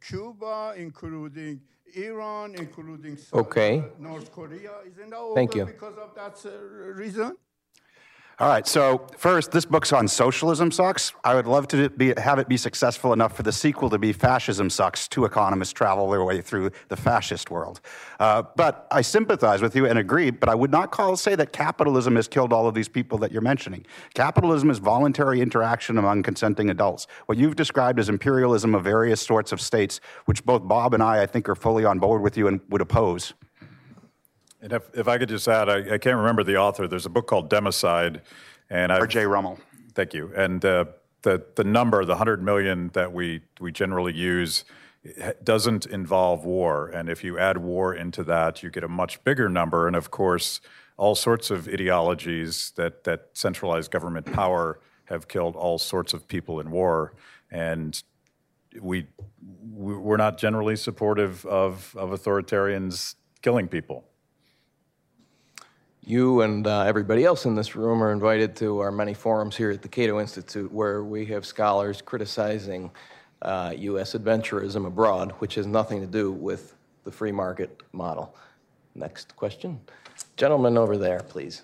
[0.00, 1.60] Cuba, including
[1.94, 3.84] Iran, including South, okay.
[3.98, 4.72] North Korea.
[4.86, 5.64] Isn't that Thank you.
[5.64, 6.36] because of that
[6.94, 7.36] reason?
[8.40, 11.12] All right, so first, this book's on socialism sucks.
[11.24, 14.12] I would love to be, have it be successful enough for the sequel to be
[14.12, 15.08] fascism sucks.
[15.08, 17.80] Two economists travel their way through the fascist world.
[18.20, 21.52] Uh, but I sympathize with you and agree, but I would not call say that
[21.52, 23.84] capitalism has killed all of these people that you're mentioning.
[24.14, 27.08] Capitalism is voluntary interaction among consenting adults.
[27.26, 31.22] What you've described as imperialism of various sorts of states, which both Bob and I,
[31.24, 33.34] I think, are fully on board with you and would oppose.
[34.60, 36.88] And if, if I could just add, I, I, can't remember the author.
[36.88, 38.22] There's a book called Democide,
[38.70, 39.26] and R.J.
[39.26, 39.58] Rummel.
[39.94, 40.32] Thank you.
[40.36, 40.86] And uh,
[41.22, 44.64] the the number, the hundred million that we we generally use,
[45.42, 46.88] doesn't involve war.
[46.88, 49.86] And if you add war into that, you get a much bigger number.
[49.86, 50.60] And of course,
[50.96, 56.60] all sorts of ideologies that that centralize government power have killed all sorts of people
[56.60, 57.14] in war.
[57.50, 58.02] And
[58.80, 59.06] we
[59.62, 64.07] we're not generally supportive of of authoritarians killing people
[66.08, 69.70] you and uh, everybody else in this room are invited to our many forums here
[69.70, 72.90] at the Cato Institute where we have scholars criticizing
[73.42, 74.14] uh, U.S.
[74.14, 78.34] adventurism abroad, which has nothing to do with the free market model.
[78.94, 79.78] Next question.
[80.38, 81.62] Gentleman over there, please.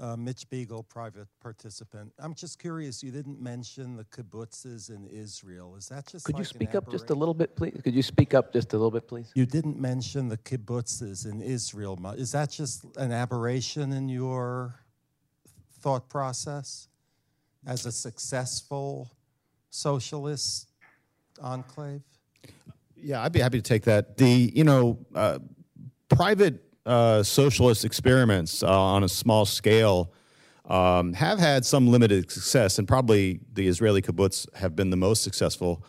[0.00, 2.12] Uh, Mitch Beagle, private participant.
[2.20, 5.74] I'm just curious, you didn't mention the kibbutzes in Israel.
[5.76, 7.80] Is that just Could like you speak up just a little bit, please?
[7.82, 9.32] Could you speak up just a little bit, please?
[9.34, 11.98] You didn't mention the kibbutzes in Israel.
[12.16, 14.76] Is that just an aberration in your
[15.80, 16.86] thought process
[17.66, 19.10] as a successful
[19.70, 20.68] socialist
[21.40, 22.02] enclave?
[22.94, 24.16] Yeah, I'd be happy to take that.
[24.16, 25.40] The, you know, uh,
[26.08, 30.10] private uh, socialist experiments uh, on a small scale
[30.64, 35.22] um, have had some limited success, and probably the Israeli kibbutz have been the most
[35.22, 35.84] successful.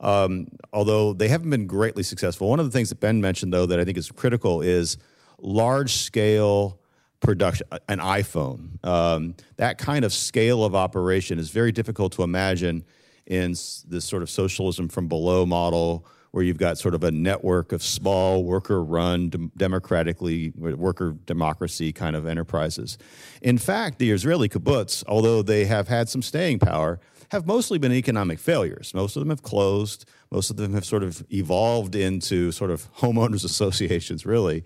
[0.00, 2.48] Um, although they haven't been greatly successful.
[2.48, 4.98] One of the things that Ben mentioned, though, that I think is critical is
[5.38, 6.80] large scale
[7.20, 8.84] production, an iPhone.
[8.84, 12.84] Um, that kind of scale of operation is very difficult to imagine
[13.26, 17.72] in this sort of socialism from below model where you've got sort of a network
[17.72, 22.98] of small worker run democratically worker democracy kind of enterprises.
[23.42, 27.92] In fact, the Israeli kibbutz, although they have had some staying power, have mostly been
[27.92, 28.92] economic failures.
[28.94, 30.06] Most of them have closed.
[30.30, 34.64] Most of them have sort of evolved into sort of homeowners associations, really.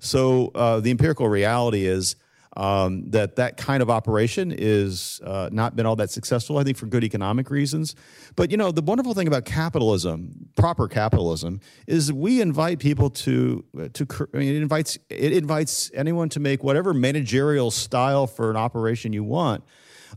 [0.00, 2.16] So uh, the empirical reality is
[2.58, 6.58] um, that that kind of operation is uh, not been all that successful.
[6.58, 7.94] I think for good economic reasons.
[8.34, 13.64] But you know, the wonderful thing about capitalism, proper capitalism, is we invite people to
[13.92, 14.06] to.
[14.34, 19.12] I mean, it invites it invites anyone to make whatever managerial style for an operation
[19.12, 19.62] you want.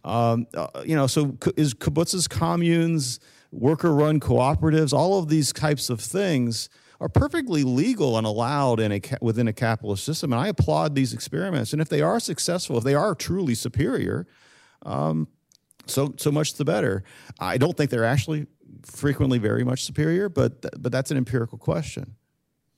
[0.04, 3.20] Um, uh, you know, so is kibbutzes, communes,
[3.52, 6.70] worker-run cooperatives, all of these types of things
[7.02, 10.32] are perfectly legal and allowed in a within a capitalist system.
[10.32, 11.74] And I applaud these experiments.
[11.74, 14.28] And if they are successful, if they are truly superior,
[14.84, 15.28] um,
[15.88, 17.04] so so much the better.
[17.40, 18.46] I don't think they're actually
[18.84, 22.16] frequently very much superior, but th- but that's an empirical question.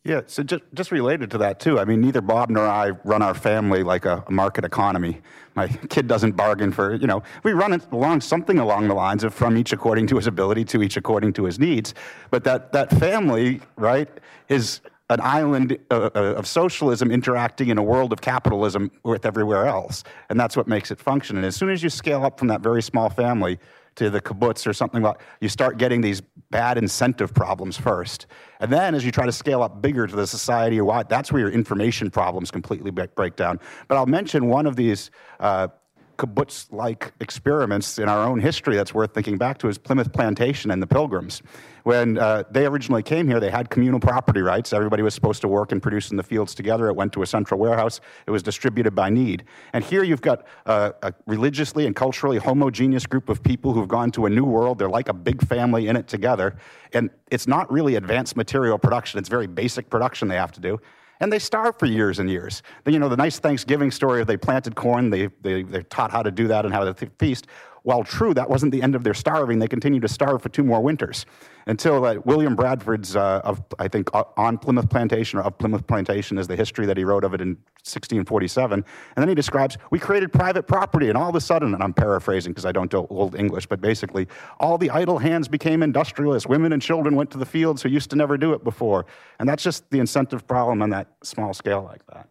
[0.06, 1.80] Yeah, so just, just related to that too.
[1.80, 5.22] I mean, neither Bob nor I run our family like a, market economy.
[5.56, 9.24] My kid doesn't bargain for, you know, we run it along something along the lines
[9.24, 11.94] of from each according to his ability to each according to his needs.
[12.32, 14.10] But that, that family, right,
[14.50, 19.68] is an island uh, uh of socialism interacting in a world of capitalism with everywhere
[19.68, 20.04] else.
[20.30, 21.38] And that's what makes it function.
[21.38, 23.58] And as soon as you scale up from that very small family,
[23.96, 26.22] to the kibbutz or something like you start getting these
[26.54, 28.28] bad incentive problems first.
[28.60, 31.40] And then as you try to scale up bigger to the society what that's where
[31.40, 33.60] your information problems completely break down.
[33.88, 35.70] But i'll mention one of these uh,
[36.18, 40.72] kibbutz like experiments in our own history that's worth thinking back to is Plymouth Plantation
[40.72, 41.42] and the Pilgrims.
[41.84, 44.72] When uh, they originally came here, they had communal property rights.
[44.72, 46.88] Everybody was supposed to work and produce in the fields together.
[46.88, 49.44] It went to a central warehouse, it was distributed by need.
[49.74, 54.12] And here you've got a, a religiously and culturally homogeneous group of people who've gone
[54.12, 54.80] to a new world.
[54.80, 56.56] They're like a big family in it together.
[56.94, 60.80] And it's not really advanced material production, it's very basic production they have to do
[61.24, 62.62] and they starve for years and years.
[62.86, 66.22] You know, the nice Thanksgiving story of they planted corn, they, they, they're taught how
[66.22, 67.48] to do that and how to feast.
[67.84, 69.60] While true, that wasn't the end of their starving.
[69.60, 71.26] They continued to starve for two more winters
[71.68, 75.86] until uh, William Bradford's, uh, of, I think, uh, on Plymouth Plantation, or of Plymouth
[75.86, 77.50] Plantation, is the history that he wrote of it in
[77.84, 78.86] 1647.
[79.16, 81.94] And then he describes, we created private property, and all of a sudden, and I'm
[81.94, 84.30] paraphrasing because I don't know old English, but basically,
[84.62, 86.48] all the idle hands became industrialists.
[86.48, 89.06] Women and children went to the fields who used to never do it before.
[89.40, 92.30] And that's just the incentive problem on that small scale like that.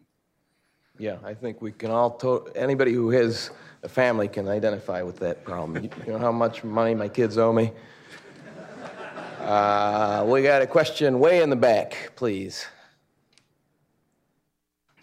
[0.99, 3.51] Yeah, I think we can all, to- anybody who has
[3.83, 5.83] a family can identify with that problem.
[5.83, 7.73] You, you know how much money my kids owe me?
[9.41, 12.65] Uh, we got a question way in the back, please.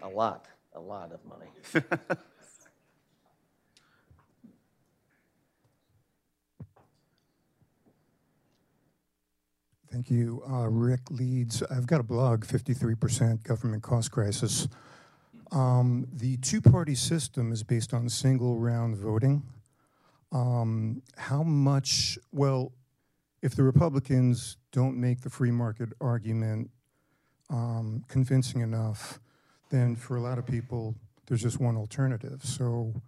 [0.02, 1.48] A lot, a lot of money.
[9.92, 10.42] Thank you.
[10.50, 11.64] Uh, Rick Leeds.
[11.64, 14.68] I've got a blog, 53% Government Cost Crisis.
[15.52, 19.44] Um, the two party system is based on single round voting.
[20.32, 22.72] Um, how much, well,
[23.42, 26.70] if the Republicans don't make the free market argument
[27.50, 29.20] um, convincing enough,
[29.70, 30.96] then for a lot of people,
[31.28, 32.42] there's just one alternative.
[32.44, 33.02] So,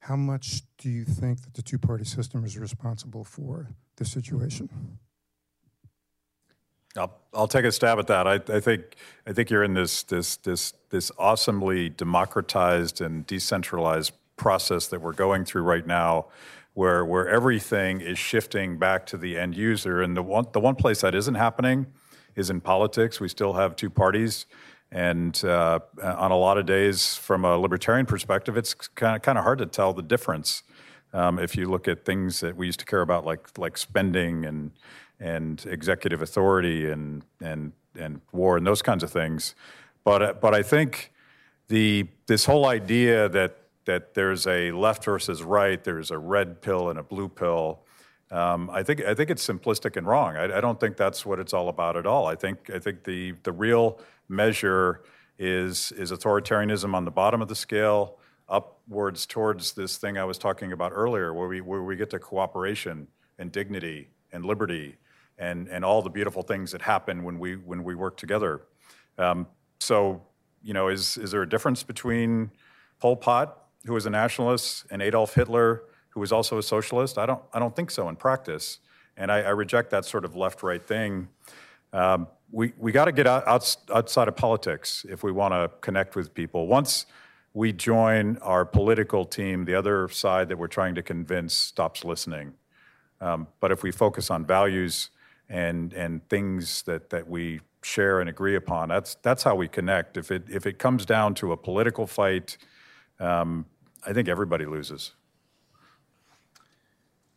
[0.00, 4.68] how much do you think that the two party system is responsible for the situation?
[6.96, 8.26] I'll, I'll take a stab at that.
[8.26, 14.12] I, I think I think you're in this this this this awesomely democratized and decentralized
[14.36, 16.26] process that we're going through right now,
[16.74, 20.02] where where everything is shifting back to the end user.
[20.02, 21.86] And the one the one place that isn't happening
[22.36, 23.20] is in politics.
[23.20, 24.46] We still have two parties,
[24.92, 29.38] and uh, on a lot of days, from a libertarian perspective, it's kind of kind
[29.38, 30.62] of hard to tell the difference.
[31.12, 34.44] Um, if you look at things that we used to care about, like like spending
[34.44, 34.72] and
[35.20, 39.54] and executive authority and and and war and those kinds of things.
[40.04, 41.12] But uh, but I think
[41.68, 46.88] the this whole idea that that there's a left versus right, there's a red pill
[46.88, 47.80] and a blue pill.
[48.30, 50.36] Um, I think I think it's simplistic and wrong.
[50.36, 52.26] I, I, don't think that's what it's all about at all.
[52.26, 55.02] I think I think the the real measure
[55.38, 60.38] is is authoritarianism on the bottom of the scale, upwards towards this thing I was
[60.38, 63.08] talking about earlier, where we where we get to cooperation
[63.38, 64.96] and dignity and liberty
[65.38, 68.62] and, and all the beautiful things that happen when we, when we work together.
[69.18, 69.46] Um,
[69.80, 70.22] so,
[70.62, 72.50] you know, is, is there a difference between
[73.00, 77.18] Pol Pot, who was a nationalist, and Adolf Hitler, who was also a socialist?
[77.18, 78.78] I don't, I don't think so in practice.
[79.16, 81.28] And I, I reject that sort of left right thing.
[81.92, 85.70] Um, we we got to get out, out, outside of politics if we want to
[85.80, 86.66] connect with people.
[86.66, 87.06] Once
[87.52, 92.54] we join our political team, the other side that we're trying to convince stops listening.
[93.20, 95.10] Um, but if we focus on values
[95.48, 98.88] and and things that that we share and agree upon.
[98.88, 100.16] That's that's how we connect.
[100.16, 102.56] If it if it comes down to a political fight,
[103.20, 103.66] um,
[104.06, 105.12] I think everybody loses.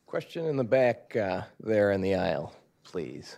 [0.05, 3.37] Question in the back uh, there in the aisle, please.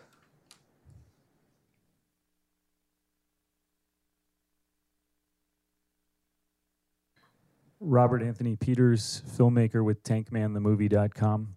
[7.81, 11.55] Robert Anthony Peters, filmmaker with TankmanTheMovie.com.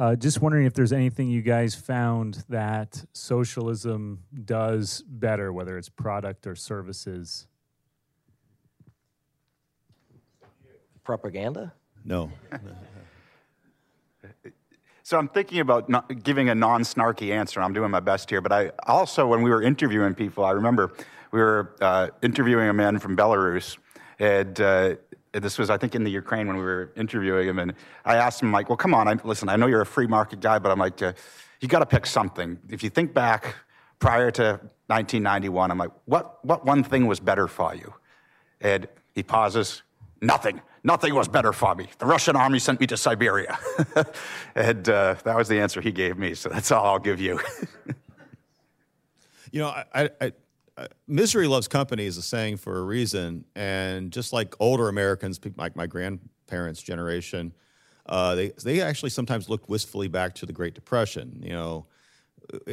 [0.00, 5.90] Uh, just wondering if there's anything you guys found that socialism does better, whether it's
[5.90, 7.46] product or services.
[11.04, 11.74] Propaganda?
[12.02, 12.32] No.
[15.02, 17.60] So I'm thinking about not giving a non-snarky answer.
[17.60, 20.92] I'm doing my best here, but I also, when we were interviewing people, I remember
[21.32, 23.76] we were uh, interviewing a man from Belarus,
[24.20, 24.94] and uh,
[25.32, 27.74] this was, I think, in the Ukraine when we were interviewing him, and
[28.04, 30.40] I asked him, like, well, come on, I, listen, I know you're a free market
[30.40, 31.12] guy, but I'm like, uh,
[31.60, 32.58] you got to pick something.
[32.68, 33.54] If you think back
[33.98, 37.94] prior to 1991, I'm like, what, what one thing was better for you?
[38.60, 39.82] And he pauses,
[40.20, 40.60] nothing.
[40.82, 41.88] Nothing was better for me.
[41.98, 43.58] The Russian army sent me to Siberia.
[44.54, 47.38] and uh, that was the answer he gave me, so that's all I'll give you.
[49.52, 50.32] you know, I, I, I,
[51.06, 53.44] misery loves company is a saying for a reason.
[53.54, 57.52] And just like older Americans, like my grandparents' generation,
[58.06, 61.40] uh, they, they actually sometimes looked wistfully back to the Great Depression.
[61.42, 61.86] You know,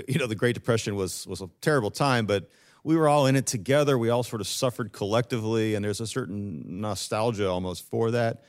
[0.08, 2.50] you know, the Great Depression was, was a terrible time, but
[2.84, 3.98] we were all in it together.
[3.98, 8.44] We all sort of suffered collectively, and there's a certain nostalgia almost for that.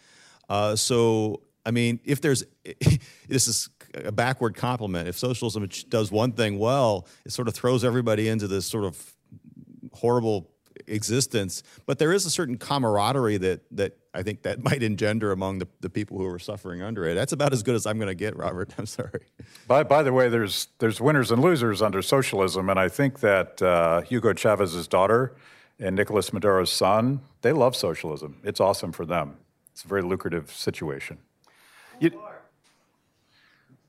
[0.48, 2.44] Uh, so, I mean, if there's
[3.28, 5.08] this is a backward compliment.
[5.08, 9.14] If socialism does one thing well, it sort of throws everybody into this sort of
[9.92, 10.50] horrible
[10.86, 11.62] existence.
[11.86, 15.68] But there is a certain camaraderie that that I think that might engender among the,
[15.80, 17.14] the people who are suffering under it.
[17.14, 18.74] That's about as good as I'm going to get, Robert.
[18.78, 19.26] I'm sorry.
[19.66, 23.60] By, by the way, there's there's winners and losers under socialism, and I think that
[23.62, 25.34] uh, Hugo Chavez's daughter
[25.78, 28.40] and Nicolas Maduro's son they love socialism.
[28.42, 29.36] It's awesome for them.
[29.72, 31.18] It's a very lucrative situation.
[32.00, 32.20] You,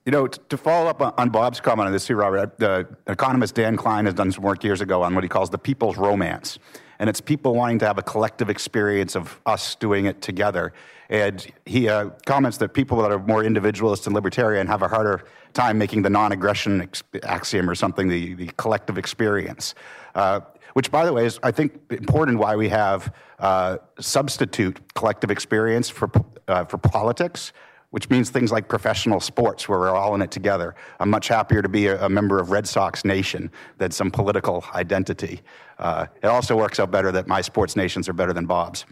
[0.06, 3.78] you know, to follow up on Bob's comment on this too, Robert, the economist Dan
[3.78, 6.58] Klein has done some work years ago on what he calls the people's romance.
[7.00, 10.74] And it's people wanting to have a collective experience of us doing it together.
[11.10, 15.24] And he uh, comments that people that are more individualist and libertarian have a harder
[15.54, 19.76] time making the non aggression ex- axiom or something, the, the collective experience.
[20.14, 20.42] Uh,
[20.74, 25.90] which, by the way, is, I think, important why we have uh, substitute collective experience
[25.90, 26.12] for,
[26.48, 27.54] uh, for politics
[27.92, 30.76] which means things like professional sports where we're all in it together.
[31.00, 34.64] I'm much happier to be a, a member of Red Sox Nation than some political
[34.74, 35.42] identity.
[35.80, 38.86] Uh, it also works out better that my sports nations are better than Bob's.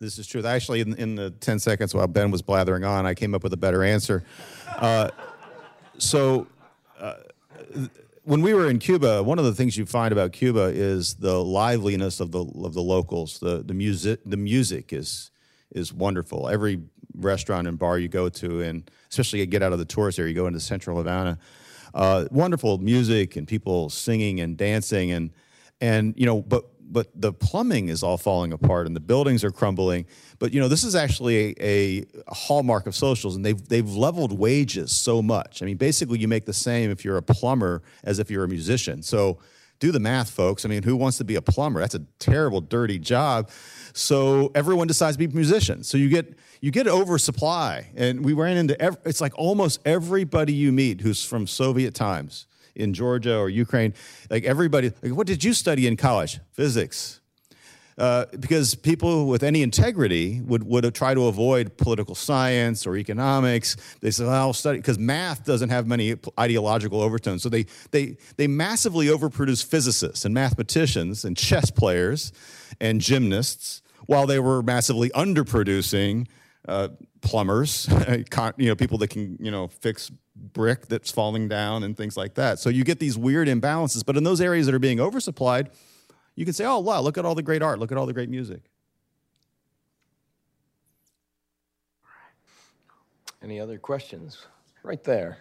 [0.00, 0.44] This is true.
[0.44, 3.52] Actually, in, in the 10 seconds while Ben was blathering on, I came up with
[3.52, 4.24] a better answer.
[4.76, 5.10] Uh,
[5.98, 6.46] so,
[6.98, 7.14] uh,
[8.24, 11.42] when we were in Cuba, one of the things you find about Cuba is the
[11.42, 13.38] liveliness of the of the locals.
[13.38, 15.30] The the music the music is
[15.70, 16.48] is wonderful.
[16.48, 16.80] Every
[17.14, 20.30] restaurant and bar you go to, and especially you get out of the tourist area,
[20.30, 21.38] you go into central Havana.
[21.94, 25.30] Uh, wonderful music and people singing and dancing and
[25.80, 29.50] and you know, but but the plumbing is all falling apart and the buildings are
[29.50, 30.06] crumbling.
[30.38, 34.38] But you know, this is actually a, a, hallmark of socials, and they've they've leveled
[34.38, 35.62] wages so much.
[35.62, 38.48] I mean, basically, you make the same if you're a plumber as if you're a
[38.48, 39.02] musician.
[39.02, 39.38] So
[39.80, 40.64] do the math, folks.
[40.64, 41.80] I mean, who wants to be a plumber?
[41.80, 43.50] That's a terrible, dirty job.
[43.92, 45.88] So everyone decides to be musicians.
[45.88, 50.54] So you get you get oversupply, and we ran into every, it's like almost everybody
[50.54, 53.92] you meet who's from Soviet times in Georgia or Ukraine,
[54.30, 54.90] like everybody.
[55.02, 56.40] Like, what did you study in college?
[56.52, 57.20] Physics.
[57.98, 63.76] Uh, because people with any integrity would, would try to avoid political science or economics.
[64.00, 67.42] They say, well, I'll study, because math doesn't have many ideological overtones.
[67.42, 72.32] So they, they, they massively overproduce physicists and mathematicians and chess players
[72.80, 76.26] and gymnasts while they were massively underproducing
[76.66, 76.88] uh,
[77.20, 77.88] plumbers,
[78.56, 82.34] you know, people that can, you know, fix brick that's falling down and things like
[82.34, 82.58] that.
[82.58, 84.04] So you get these weird imbalances.
[84.04, 85.68] But in those areas that are being oversupplied,
[86.34, 88.12] you can say, oh, wow, look at all the great art, look at all the
[88.12, 88.62] great music.
[93.42, 94.46] Any other questions?
[94.82, 95.38] Right there.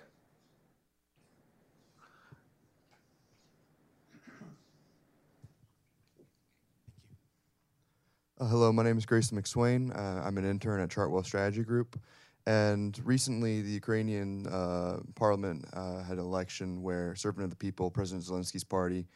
[8.49, 9.95] Hello, my name is Grayson McSwain.
[9.97, 11.99] Uh, I'm an intern at Chartwell Strategy Group.
[12.45, 17.89] And recently, the Ukrainian uh, parliament uh, had an election where Servant of the People,
[17.89, 19.07] President Zelensky's party,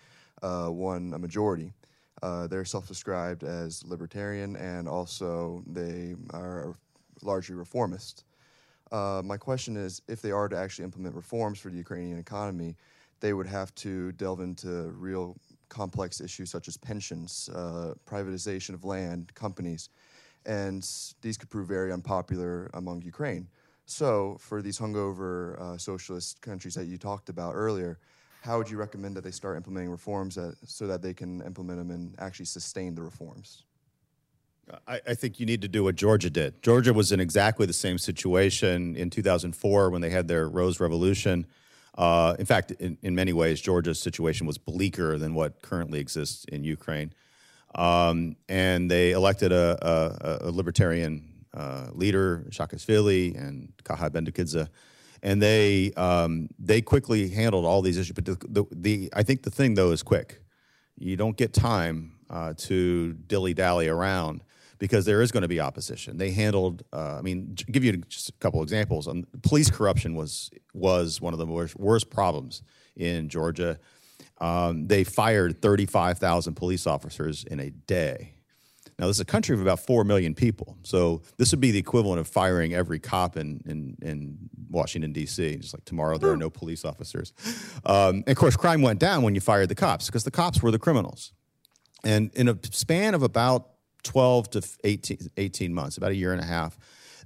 [0.44, 1.74] uh, won a majority.
[2.24, 6.76] Uh, they're self described as libertarian and also they are
[7.22, 8.24] largely reformist.
[8.92, 12.78] my question is if they are to actually implement reforms for the Ukrainian economy,
[13.20, 15.36] they would have to delve into real
[15.70, 19.90] complex issues such as pensions, uh, privatization of land, companies,
[20.46, 20.88] and
[21.22, 23.48] these could prove very unpopular among Ukraine.
[23.86, 28.00] So, for these hungover uh, socialist countries that you talked about earlier,
[28.42, 31.80] how would you recommend that they start implementing reforms that, so that they can implement
[31.80, 33.64] them and actually sustain the reforms?
[34.88, 36.62] I, I think you need to do what Georgia did.
[36.62, 41.48] Georgia was in exactly the same situation in 2004 when they had their Rose Revolution.
[41.98, 46.46] Uh, in fact, in, in many ways, Georgia's situation was bleaker than what currently exists
[46.46, 47.12] in Ukraine.
[47.76, 54.70] Um, and they elected a, a, a libertarian uh, leader, Saakashvili and Kakha Bendukidze,
[55.24, 58.14] and they um, they quickly handled all these issues.
[58.14, 60.42] But the, the, the, I think the thing though is quick.
[60.98, 64.44] You don't get time uh, to dilly dally around
[64.80, 66.18] because there is going to be opposition.
[66.18, 66.84] They handled.
[66.94, 69.08] Uh, I mean, give you just a couple examples.
[69.08, 72.62] Um, police corruption was was one of the worst, worst problems
[72.96, 73.80] in Georgia.
[74.40, 78.34] Um, they fired 35,000 police officers in a day.
[79.00, 80.78] Now, this is a country of about 4 million people.
[80.84, 84.38] So, this would be the equivalent of firing every cop in, in, in
[84.70, 85.58] Washington, D.C.
[85.58, 87.34] Just like tomorrow, there are no police officers.
[87.86, 90.64] Um, and of course, crime went down when you fired the cops because the cops
[90.64, 91.32] were the criminals.
[92.04, 93.70] And in a span of about
[94.04, 96.78] 12 to 18, 18 months, about a year and a half,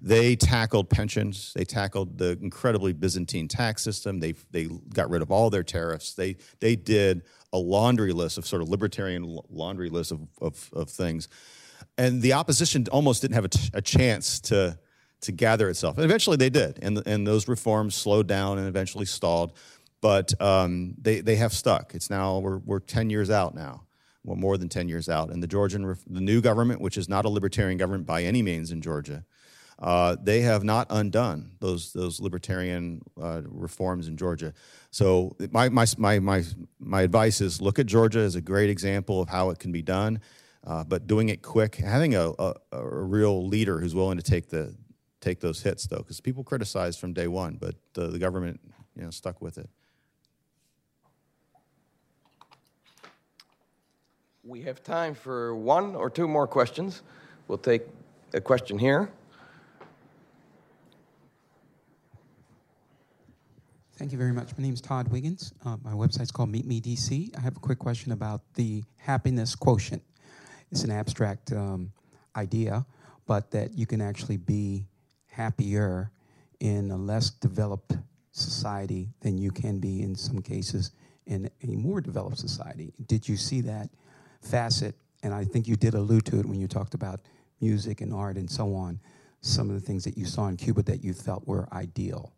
[0.01, 1.53] they tackled pensions.
[1.55, 4.19] They tackled the incredibly Byzantine tax system.
[4.19, 6.13] They they got rid of all their tariffs.
[6.13, 7.21] They they did
[7.53, 11.27] a laundry list of sort of libertarian laundry list of, of, of things,
[11.97, 14.79] and the opposition almost didn't have a, t- a chance to
[15.21, 15.97] to gather itself.
[15.97, 19.53] And eventually they did, and and those reforms slowed down and eventually stalled,
[20.01, 21.93] but um, they they have stuck.
[21.93, 23.83] It's now we're we're ten years out now.
[24.23, 25.31] Well, more than 10 years out.
[25.31, 28.71] And the Georgian, the new government, which is not a libertarian government by any means
[28.71, 29.25] in Georgia,
[29.81, 34.53] uh, they have not undone those those libertarian uh, reforms in Georgia.
[34.91, 36.43] So my, my my my
[36.79, 39.81] my advice is look at Georgia as a great example of how it can be
[39.81, 40.21] done,
[40.67, 44.49] uh, but doing it quick, having a, a, a real leader who's willing to take
[44.49, 44.75] the
[45.19, 48.59] take those hits though, because people criticized from day one, but the, the government
[48.95, 49.69] you know stuck with it.
[54.43, 57.03] We have time for one or two more questions.
[57.47, 57.83] We'll take
[58.33, 59.11] a question here.
[63.97, 64.57] Thank you very much.
[64.57, 65.53] My name is Todd Wiggins.
[65.63, 67.37] Uh, my website's called Meet Me DC.
[67.37, 70.01] I have a quick question about the happiness quotient.
[70.71, 71.91] It's an abstract um,
[72.35, 72.83] idea,
[73.27, 74.85] but that you can actually be
[75.27, 76.09] happier
[76.59, 77.95] in a less developed
[78.31, 80.93] society than you can be in some cases
[81.27, 82.91] in a more developed society.
[83.05, 83.91] Did you see that
[84.41, 84.95] facet?
[85.23, 87.21] And I think you did allude to it when you talked about
[87.61, 88.99] music and art and so on.
[89.41, 92.33] Some of the things that you saw in Cuba that you felt were ideal.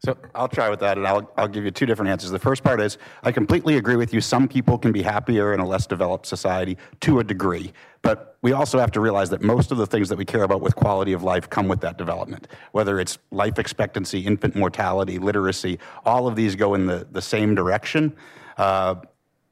[0.00, 2.30] So I'll try with that, and I'll, I'll give you two different answers.
[2.30, 4.20] The first part is I completely agree with you.
[4.20, 7.72] Some people can be happier in a less developed society to a degree,
[8.02, 10.60] but we also have to realize that most of the things that we care about
[10.60, 12.46] with quality of life come with that development.
[12.70, 17.56] Whether it's life expectancy, infant mortality, literacy, all of these go in the, the same
[17.56, 18.14] direction.
[18.56, 18.96] Uh,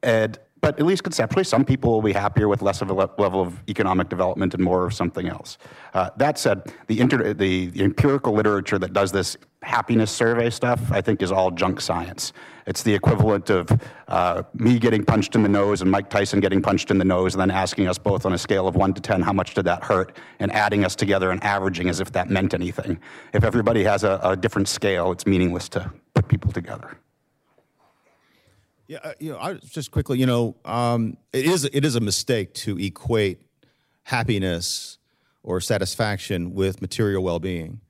[0.05, 3.11] and but at least conceptually, some people will be happier with less of a le-
[3.19, 5.59] level of economic development and more of something else.
[5.95, 10.91] Uh, that said, the, inter- the, the empirical literature that does this happiness survey stuff,
[10.91, 12.33] I think, is all junk science.
[12.67, 13.69] It's the equivalent of
[14.09, 17.35] uh, me getting punched in the nose and Mike Tyson getting punched in the nose,
[17.35, 19.67] and then asking us both on a scale of one to 10, how much did
[19.67, 22.99] that hurt, and adding us together and averaging as if that meant anything.
[23.33, 26.99] If everybody has a, a different scale, it's meaningless to put people together.
[28.89, 32.01] Yeah, uh, you know, I just quickly, you know, um, it is it is a
[32.01, 33.41] mistake to equate
[34.05, 34.99] happiness
[35.43, 37.81] or satisfaction with material well-being.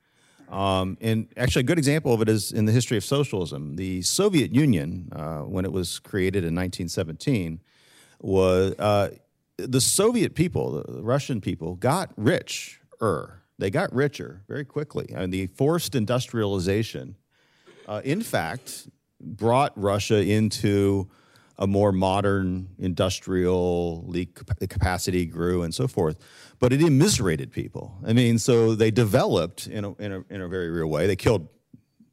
[0.49, 3.75] Um, and actually, a good example of it is in the history of socialism.
[3.75, 7.59] The Soviet Union, uh, when it was created in 1917,
[8.21, 9.09] was uh,
[9.57, 13.43] the Soviet people, the Russian people, got richer.
[13.59, 17.17] They got richer very quickly, and the forced industrialization,
[17.87, 18.87] uh, in fact,
[19.19, 21.09] brought Russia into
[21.59, 24.27] a more modern industrial the
[24.67, 26.19] capacity grew and so forth
[26.59, 30.47] but it immiserated people i mean so they developed in a, in a, in a
[30.47, 31.47] very real way they killed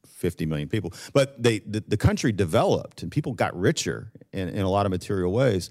[0.07, 4.63] 50 million people but they the, the country developed and people got richer in, in
[4.63, 5.71] a lot of material ways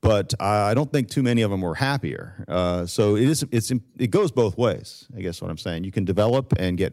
[0.00, 2.44] but I don't think too many of them were happier.
[2.48, 5.06] Uh, so it is it's it goes both ways.
[5.16, 5.84] I guess what I'm saying.
[5.84, 6.92] You can develop and get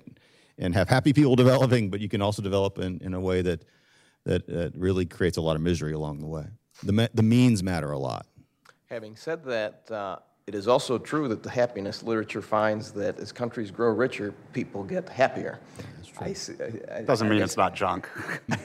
[0.59, 3.65] and have happy people developing, but you can also develop in, in a way that
[4.25, 6.45] that, that really creates a lot of misery along the way.
[6.83, 8.25] The, me- the means matter a lot.
[8.89, 10.17] Having said that, uh,
[10.47, 14.83] it is also true that the happiness literature finds that as countries grow richer, people
[14.83, 15.59] get happier.
[16.19, 16.53] I see,
[16.91, 18.07] I- I- Doesn't I mean guess- it's not junk.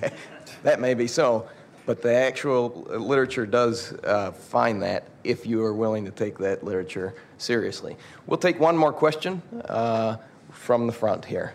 [0.63, 1.49] that may be so,
[1.87, 6.65] but the actual literature does uh, find that if you are willing to take that
[6.65, 7.97] literature seriously.
[8.27, 10.17] We'll take one more question uh,
[10.51, 11.53] from the front here.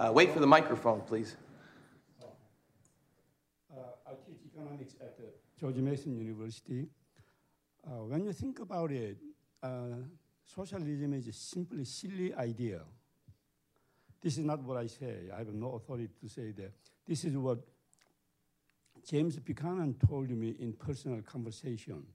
[0.00, 1.36] Uh, wait for the microphone, please.
[3.70, 5.24] Uh, I teach economics at the
[5.60, 6.86] George Mason University.
[7.86, 9.18] Uh, when you think about it,
[9.62, 9.98] uh,
[10.42, 12.80] socialism is simply silly idea.
[14.22, 15.28] This is not what I say.
[15.34, 16.72] I have no authority to say that.
[17.06, 17.58] This is what
[19.06, 22.06] James Buchanan told me in personal conversation.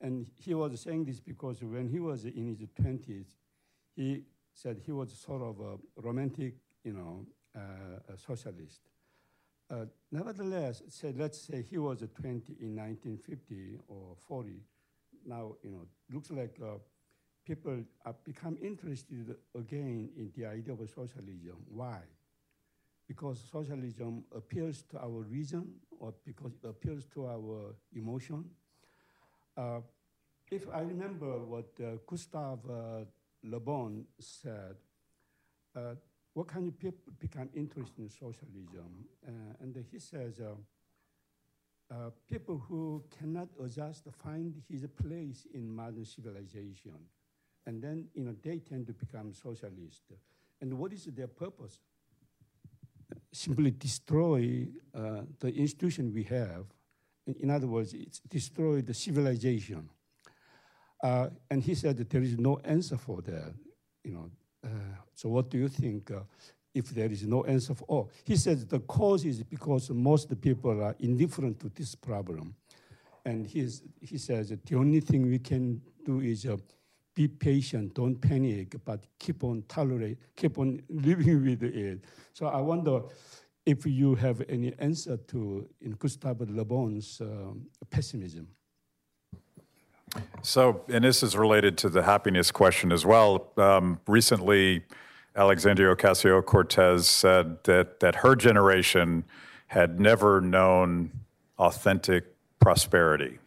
[0.00, 3.26] And he was saying this because when he was in his 20s,
[3.94, 4.22] he
[4.54, 6.54] said he was sort of a romantic,
[6.84, 7.26] you know,
[7.56, 8.80] uh, a socialist.
[9.70, 14.50] Uh, nevertheless, say, let's say he was 20 in 1950 or 40.
[15.26, 16.78] Now, you know, looks like uh,
[17.46, 21.56] people have become interested again in the idea of socialism.
[21.68, 22.00] Why?
[23.06, 28.44] Because socialism appeals to our reason or because it appeals to our emotion.
[29.56, 29.80] Uh,
[30.50, 33.04] if I remember what uh, Gustave uh,
[33.44, 34.76] Le Bon said,
[36.34, 39.04] what kind of people become interested in socialism?
[39.26, 40.54] Uh, and he says, uh,
[41.92, 46.94] uh, people who cannot adjust find his place in modern civilization.
[47.66, 50.02] And then, you know, they tend to become socialist.
[50.60, 51.80] And what is their purpose?
[53.32, 56.66] Simply destroy uh, the institution we have.
[57.26, 59.88] In, other words, it's destroy the civilization.
[61.02, 63.54] Uh, and he said that there is no answer for that.
[64.04, 64.30] You know,
[65.20, 66.20] so what do you think uh,
[66.74, 68.10] if there is no answer for all?
[68.24, 72.54] He says the cause is because most people are indifferent to this problem.
[73.26, 76.56] And he's, he says the only thing we can do is uh,
[77.14, 82.02] be patient, don't panic, but keep on tolerate, keep on living with it.
[82.32, 83.02] So I wonder
[83.66, 88.48] if you have any answer to in Gustave Le Bon's um, pessimism.
[90.40, 93.52] So, and this is related to the happiness question as well.
[93.58, 94.84] Um, recently,
[95.40, 99.24] Alexandria Ocasio Cortez said that, that her generation
[99.68, 101.10] had never known
[101.58, 102.26] authentic
[102.58, 103.38] prosperity,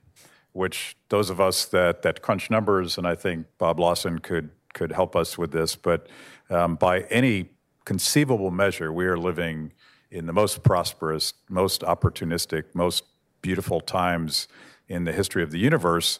[0.53, 4.91] which those of us that, that crunch numbers, and I think Bob Lawson could, could
[4.91, 6.07] help us with this, but
[6.49, 7.49] um, by any
[7.86, 9.72] conceivable measure, we are living
[10.10, 13.03] in the most prosperous, most opportunistic, most
[13.44, 14.48] beautiful times
[14.88, 16.20] in the history of the universe.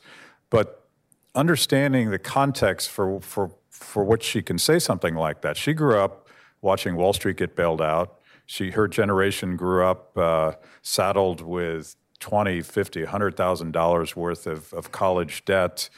[0.52, 0.88] But
[1.34, 5.58] understanding the context for, for, for which she can say something like that.
[5.58, 6.30] She grew up
[6.62, 8.20] watching Wall Street get bailed out.
[8.46, 15.44] She, her generation grew up uh, saddled with 20, 50, $100,000 worth of, of college
[15.44, 15.90] debt.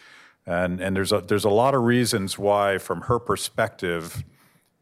[0.46, 4.24] And, and there's, a, there's a lot of reasons why, from her perspective,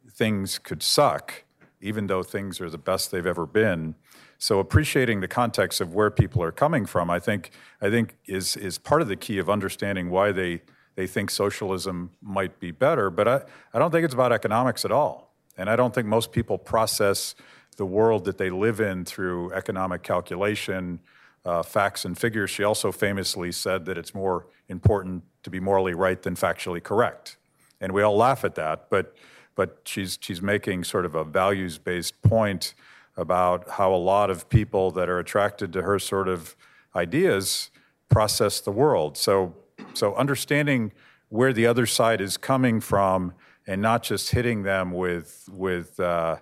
[0.10, 1.44] things could suck,
[1.82, 3.96] even though things are the best they've ever been.
[4.38, 7.52] So appreciating the context of where people are coming from, I think,
[7.82, 10.62] I think is, is part of the key of understanding why they,
[10.96, 13.10] they think socialism might be better.
[13.10, 13.42] But I,
[13.74, 15.34] I don't think it's about economics at all.
[15.58, 17.36] And I don't think most people process
[17.78, 21.00] the world that they live in through economic calculation,
[21.46, 22.50] uh, facts and figures.
[22.50, 27.38] She also famously said that it's more important to be morally right than factually correct.
[27.82, 29.16] And we all laugh at that, but,
[29.56, 32.74] but she's, she's making sort of a values based point
[33.18, 36.56] about how a lot of people that are attracted to her sort of
[36.96, 37.70] ideas
[38.10, 39.18] process the world.
[39.18, 39.56] So,
[39.94, 40.92] so understanding
[41.30, 43.34] where the other side is coming from
[43.66, 46.38] and not just hitting them with, with uh,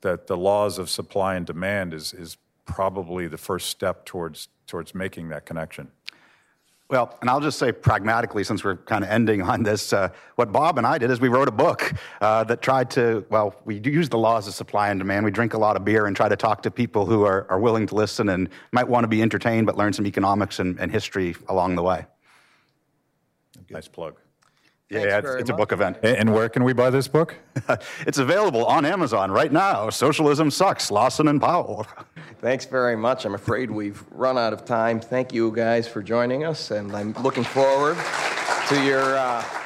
[0.00, 4.94] the, the laws of supply and demand is, is probably the first step towards, towards
[4.94, 5.90] making that connection.
[6.92, 10.52] Well, and I'll just say pragmatically, since we're kind of ending on this, uh, what
[10.52, 13.80] Bob and I did is we wrote a book uh, that tried to, well, we
[13.82, 15.24] use the laws of supply and demand.
[15.24, 17.58] We drink a lot of beer and try to talk to people who are, are
[17.58, 20.92] willing to listen and might want to be entertained but learn some economics and, and
[20.92, 22.04] history along the way.
[23.72, 24.16] Nice plug.
[24.90, 25.96] Yeah, yeah, it's, it's a book event.
[26.02, 27.34] And, and where can we buy this book?
[28.00, 29.88] it's available on Amazon right now.
[29.88, 31.86] Socialism Sucks, Lawson and Powell.
[32.40, 33.24] Thanks very much.
[33.24, 35.00] I'm afraid we've run out of time.
[35.00, 37.96] Thank you guys for joining us, and I'm looking forward
[38.68, 39.16] to your.
[39.16, 39.61] Uh,